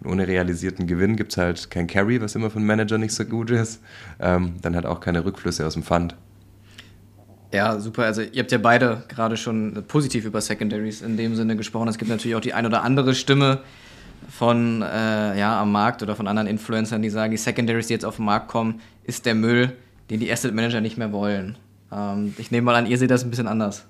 [0.00, 3.12] und ohne realisierten Gewinn gibt es halt kein Carry, was immer für einen Manager nicht
[3.12, 3.80] so gut ist.
[4.20, 6.14] Ähm, dann hat auch keine Rückflüsse aus dem Fund.
[7.52, 8.04] Ja, super.
[8.04, 11.88] Also ihr habt ja beide gerade schon positiv über Secondaries in dem Sinne gesprochen.
[11.88, 13.60] Es gibt natürlich auch die ein oder andere Stimme
[14.28, 18.04] von äh, ja, am Markt oder von anderen Influencern, die sagen, die Secondaries, die jetzt
[18.04, 19.72] auf den Markt kommen, ist der Müll,
[20.10, 21.56] den die Asset Manager nicht mehr wollen.
[21.92, 23.86] Ähm, ich nehme mal an, ihr seht das ein bisschen anders.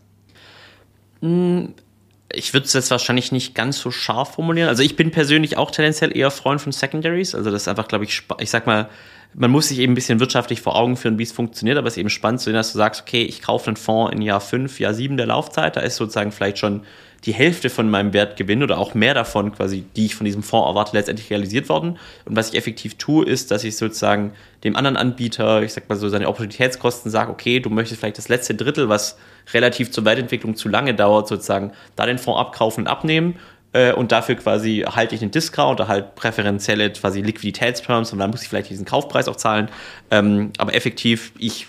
[2.35, 4.68] Ich würde es jetzt wahrscheinlich nicht ganz so scharf formulieren.
[4.68, 7.35] Also ich bin persönlich auch tendenziell eher Freund von Secondaries.
[7.35, 8.89] Also das ist einfach, glaube ich, ich sag mal,
[9.35, 11.95] man muss sich eben ein bisschen wirtschaftlich vor Augen führen, wie es funktioniert, aber es
[11.95, 14.41] ist eben spannend zu sehen, dass du sagst, okay, ich kaufe einen Fonds in Jahr
[14.41, 16.82] 5, Jahr 7 der Laufzeit, da ist sozusagen vielleicht schon
[17.27, 20.68] die Hälfte von meinem Wertgewinn oder auch mehr davon quasi, die ich von diesem Fonds
[20.68, 21.99] erwarte, letztendlich realisiert worden.
[22.25, 25.97] Und was ich effektiv tue, ist, dass ich sozusagen dem anderen Anbieter, ich sag mal
[25.97, 29.16] so, seine Opportunitätskosten sage, okay, du möchtest vielleicht das letzte Drittel, was
[29.53, 33.37] relativ zur Weiterentwicklung zu lange dauert, sozusagen da den Fonds abkaufen und abnehmen
[33.75, 38.31] äh, und dafür quasi halte ich den Discount oder halt präferenzielle quasi Liquiditätsterms und dann
[38.31, 39.68] muss ich vielleicht diesen Kaufpreis auch zahlen.
[40.11, 41.66] Ähm, aber effektiv, ich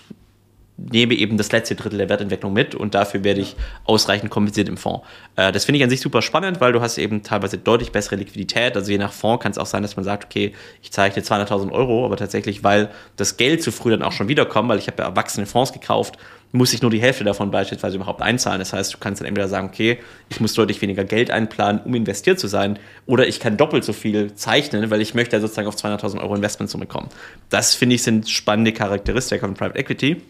[0.77, 3.55] nehme eben das letzte Drittel der Wertentwicklung mit und dafür werde ich
[3.85, 5.05] ausreichend kompensiert im Fonds.
[5.35, 8.17] Äh, das finde ich an sich super spannend, weil du hast eben teilweise deutlich bessere
[8.17, 8.75] Liquidität.
[8.75, 11.71] Also je nach Fonds kann es auch sein, dass man sagt, okay, ich zeichne 200.000
[11.71, 15.01] Euro, aber tatsächlich, weil das Geld zu früh dann auch schon wiederkommt, weil ich habe
[15.01, 16.17] ja erwachsene Fonds gekauft,
[16.51, 18.59] muss ich nur die Hälfte davon beispielsweise überhaupt einzahlen.
[18.59, 19.99] Das heißt, du kannst dann entweder sagen, okay,
[20.29, 23.93] ich muss deutlich weniger Geld einplanen, um investiert zu sein, oder ich kann doppelt so
[23.93, 27.09] viel zeichnen, weil ich möchte ja sozusagen auf 200.000 Euro Investmentsumme kommen.
[27.49, 30.21] Das finde ich sind spannende Charakteristika von Private Equity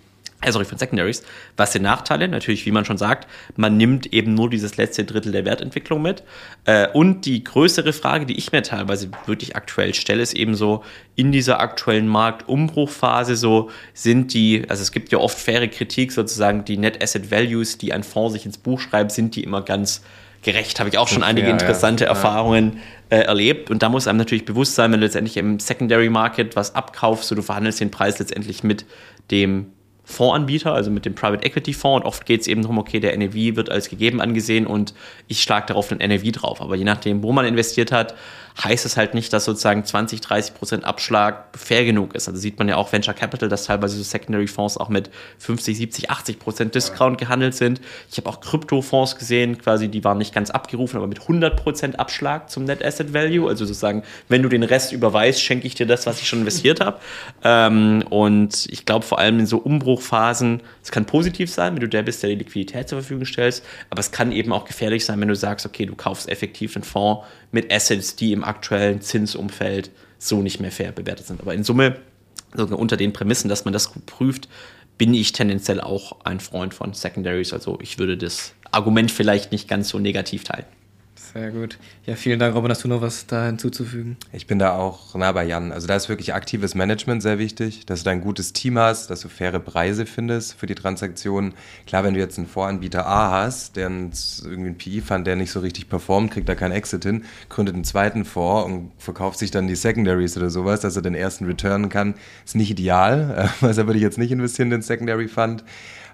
[0.45, 1.23] äh, sorry, von Secondaries.
[1.57, 2.27] Was sind Nachteile?
[2.27, 6.23] Natürlich, wie man schon sagt, man nimmt eben nur dieses letzte Drittel der Wertentwicklung mit.
[6.65, 10.83] Äh, und die größere Frage, die ich mir teilweise wirklich aktuell stelle, ist eben so,
[11.15, 16.65] in dieser aktuellen Marktumbruchphase so sind die, also es gibt ja oft faire Kritik sozusagen,
[16.65, 20.01] die Net Asset Values, die ein Fonds sich ins Buch schreibt, sind die immer ganz
[20.45, 20.79] gerecht.
[20.79, 22.79] Habe ich auch schon okay, einige interessante ja, Erfahrungen
[23.09, 23.69] äh, erlebt.
[23.69, 27.27] Und da muss einem natürlich bewusst sein, wenn du letztendlich im Secondary Market was abkaufst,
[27.27, 28.85] so du verhandelst den Preis letztendlich mit
[29.31, 29.67] dem
[30.05, 32.03] Fondsanbieter, also mit dem Private Equity Fonds.
[32.03, 34.93] Und oft geht es eben darum, okay, der NAV wird als gegeben angesehen und
[35.27, 36.61] ich schlage darauf einen NAV drauf.
[36.61, 38.15] Aber je nachdem, wo man investiert hat,
[38.63, 42.27] heißt es halt nicht, dass sozusagen 20, 30 Prozent Abschlag fair genug ist.
[42.27, 45.75] Also sieht man ja auch Venture Capital, dass teilweise so Secondary Fonds auch mit 50,
[45.77, 47.81] 70, 80 Prozent Discount gehandelt sind.
[48.09, 51.99] Ich habe auch Kryptofonds gesehen, quasi, die waren nicht ganz abgerufen, aber mit 100 Prozent
[51.99, 53.49] Abschlag zum Net Asset Value.
[53.49, 56.79] Also sozusagen, wenn du den Rest überweist, schenke ich dir das, was ich schon investiert
[56.79, 56.99] habe.
[57.43, 61.89] Ähm, und ich glaube vor allem in so Umbruchphasen, es kann positiv sein, wenn du
[61.89, 65.19] der bist, der die Liquidität zur Verfügung stellst, aber es kann eben auch gefährlich sein,
[65.19, 67.25] wenn du sagst, okay, du kaufst effektiv einen Fonds
[67.55, 69.89] mit Assets, die im aktuellen Zinsumfeld
[70.19, 71.41] so nicht mehr fair bewertet sind.
[71.41, 71.95] Aber in Summe,
[72.53, 74.49] unter den Prämissen, dass man das gut prüft,
[74.97, 77.53] bin ich tendenziell auch ein Freund von Secondaries.
[77.53, 80.65] Also ich würde das Argument vielleicht nicht ganz so negativ teilen.
[81.35, 81.77] Sehr gut.
[82.05, 82.71] Ja, vielen Dank, Robin.
[82.71, 84.15] Hast du noch was da hinzuzufügen?
[84.31, 85.73] Ich bin da auch nah bei Jan.
[85.73, 89.19] Also da ist wirklich aktives Management sehr wichtig, dass du ein gutes Team hast, dass
[89.19, 91.53] du faire Preise findest für die Transaktionen.
[91.87, 95.59] Klar, wenn du jetzt einen Voranbieter A hast, der irgendwie einen PI-Fund, der nicht so
[95.59, 99.67] richtig performt, kriegt da keinen Exit hin, gründet einen zweiten vor und verkauft sich dann
[99.67, 102.13] die Secondaries oder sowas, dass er den ersten returnen kann.
[102.45, 103.49] Ist nicht ideal.
[103.65, 105.65] Also da würde ich jetzt nicht investieren in den Secondary Fund.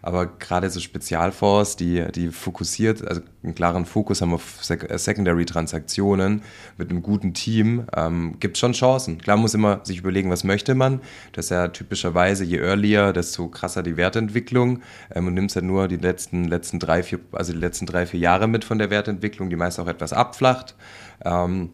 [0.02, 6.42] Aber gerade so Spezialfonds, die, die fokussiert, also einen klaren Fokus haben auf äh, Secondary-Transaktionen
[6.78, 9.18] mit einem guten Team, ähm, gibt schon Chancen.
[9.20, 11.02] Klar muss immer sich überlegen, was möchte man.
[11.34, 14.82] Das ist ja typischerweise, je earlier, desto krasser die Wertentwicklung.
[15.14, 18.20] Ähm, und nimmst ja nur die letzten, letzten drei, vier, also die letzten drei, vier
[18.20, 20.76] Jahre mit von der Wertentwicklung, die meist auch etwas abflacht.
[21.24, 21.72] Ähm,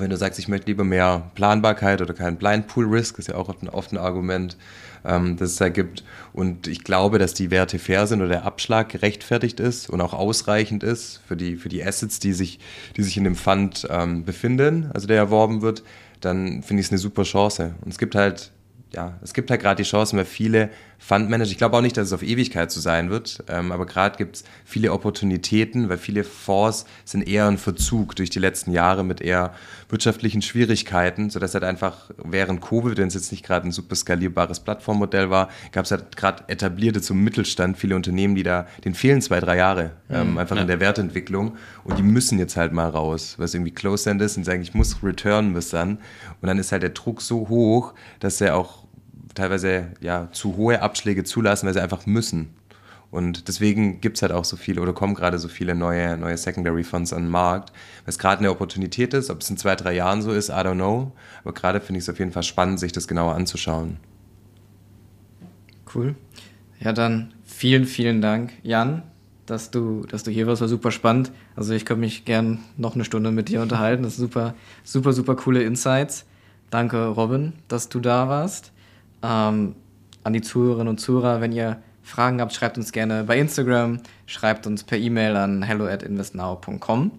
[0.00, 3.34] wenn du sagst, ich möchte lieber mehr Planbarkeit oder keinen Blind Pool Risk, ist ja
[3.36, 4.56] auch oft ein Argument,
[5.04, 6.04] ähm, das es da gibt.
[6.32, 10.14] Und ich glaube, dass die Werte fair sind oder der Abschlag gerechtfertigt ist und auch
[10.14, 12.58] ausreichend ist für die, für die Assets, die sich,
[12.96, 15.82] die sich in dem Fund ähm, befinden, also der erworben wird,
[16.20, 17.74] dann finde ich es eine super Chance.
[17.82, 18.52] Und es gibt halt
[18.92, 22.08] ja, es gibt halt gerade die Chance, weil viele Fundmanager, ich glaube auch nicht, dass
[22.08, 26.24] es auf Ewigkeit so sein wird, ähm, aber gerade gibt es viele Opportunitäten, weil viele
[26.24, 29.54] Fonds sind eher in Verzug durch die letzten Jahre mit eher
[29.88, 34.60] wirtschaftlichen Schwierigkeiten, sodass halt einfach während Covid, wenn es jetzt nicht gerade ein super skalierbares
[34.60, 39.22] Plattformmodell war, gab es halt gerade etablierte zum Mittelstand viele Unternehmen, die da, denen fehlen
[39.22, 40.62] zwei, drei Jahre ähm, mhm, einfach ja.
[40.62, 44.44] in der Wertentwicklung und die müssen jetzt halt mal raus, was irgendwie Close-End ist und
[44.44, 45.98] sagen, ich muss return bis dann.
[46.40, 48.85] Und dann ist halt der Druck so hoch, dass er auch
[49.36, 52.54] teilweise ja zu hohe Abschläge zulassen, weil sie einfach müssen.
[53.10, 56.36] Und deswegen gibt es halt auch so viele oder kommen gerade so viele neue, neue
[56.36, 59.30] Secondary Funds an den Markt, weil es gerade eine Opportunität ist.
[59.30, 61.12] Ob es in zwei, drei Jahren so ist, I don't know.
[61.42, 63.98] Aber gerade finde ich es auf jeden Fall spannend, sich das genauer anzuschauen.
[65.94, 66.16] Cool.
[66.80, 69.02] Ja, dann vielen, vielen Dank, Jan,
[69.46, 70.60] dass du, dass du hier warst.
[70.60, 71.30] War super spannend.
[71.54, 74.02] Also ich könnte mich gern noch eine Stunde mit dir unterhalten.
[74.02, 76.26] Das sind super, super, super coole Insights.
[76.70, 78.72] Danke, Robin, dass du da warst.
[79.22, 79.74] Ähm,
[80.24, 84.66] an die Zuhörerinnen und Zuhörer, wenn ihr Fragen habt, schreibt uns gerne bei Instagram, schreibt
[84.66, 87.10] uns per E-Mail an hello at investnow.com.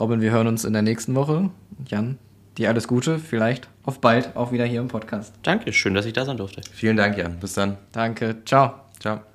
[0.00, 1.50] Robin, wir hören uns in der nächsten Woche.
[1.86, 2.18] Jan,
[2.56, 5.34] dir alles Gute, vielleicht auf bald auch wieder hier im Podcast.
[5.42, 6.62] Danke, schön, dass ich da sein durfte.
[6.72, 7.38] Vielen Dank, Jan.
[7.40, 7.76] Bis dann.
[7.92, 8.74] Danke, ciao.
[9.00, 9.31] Ciao.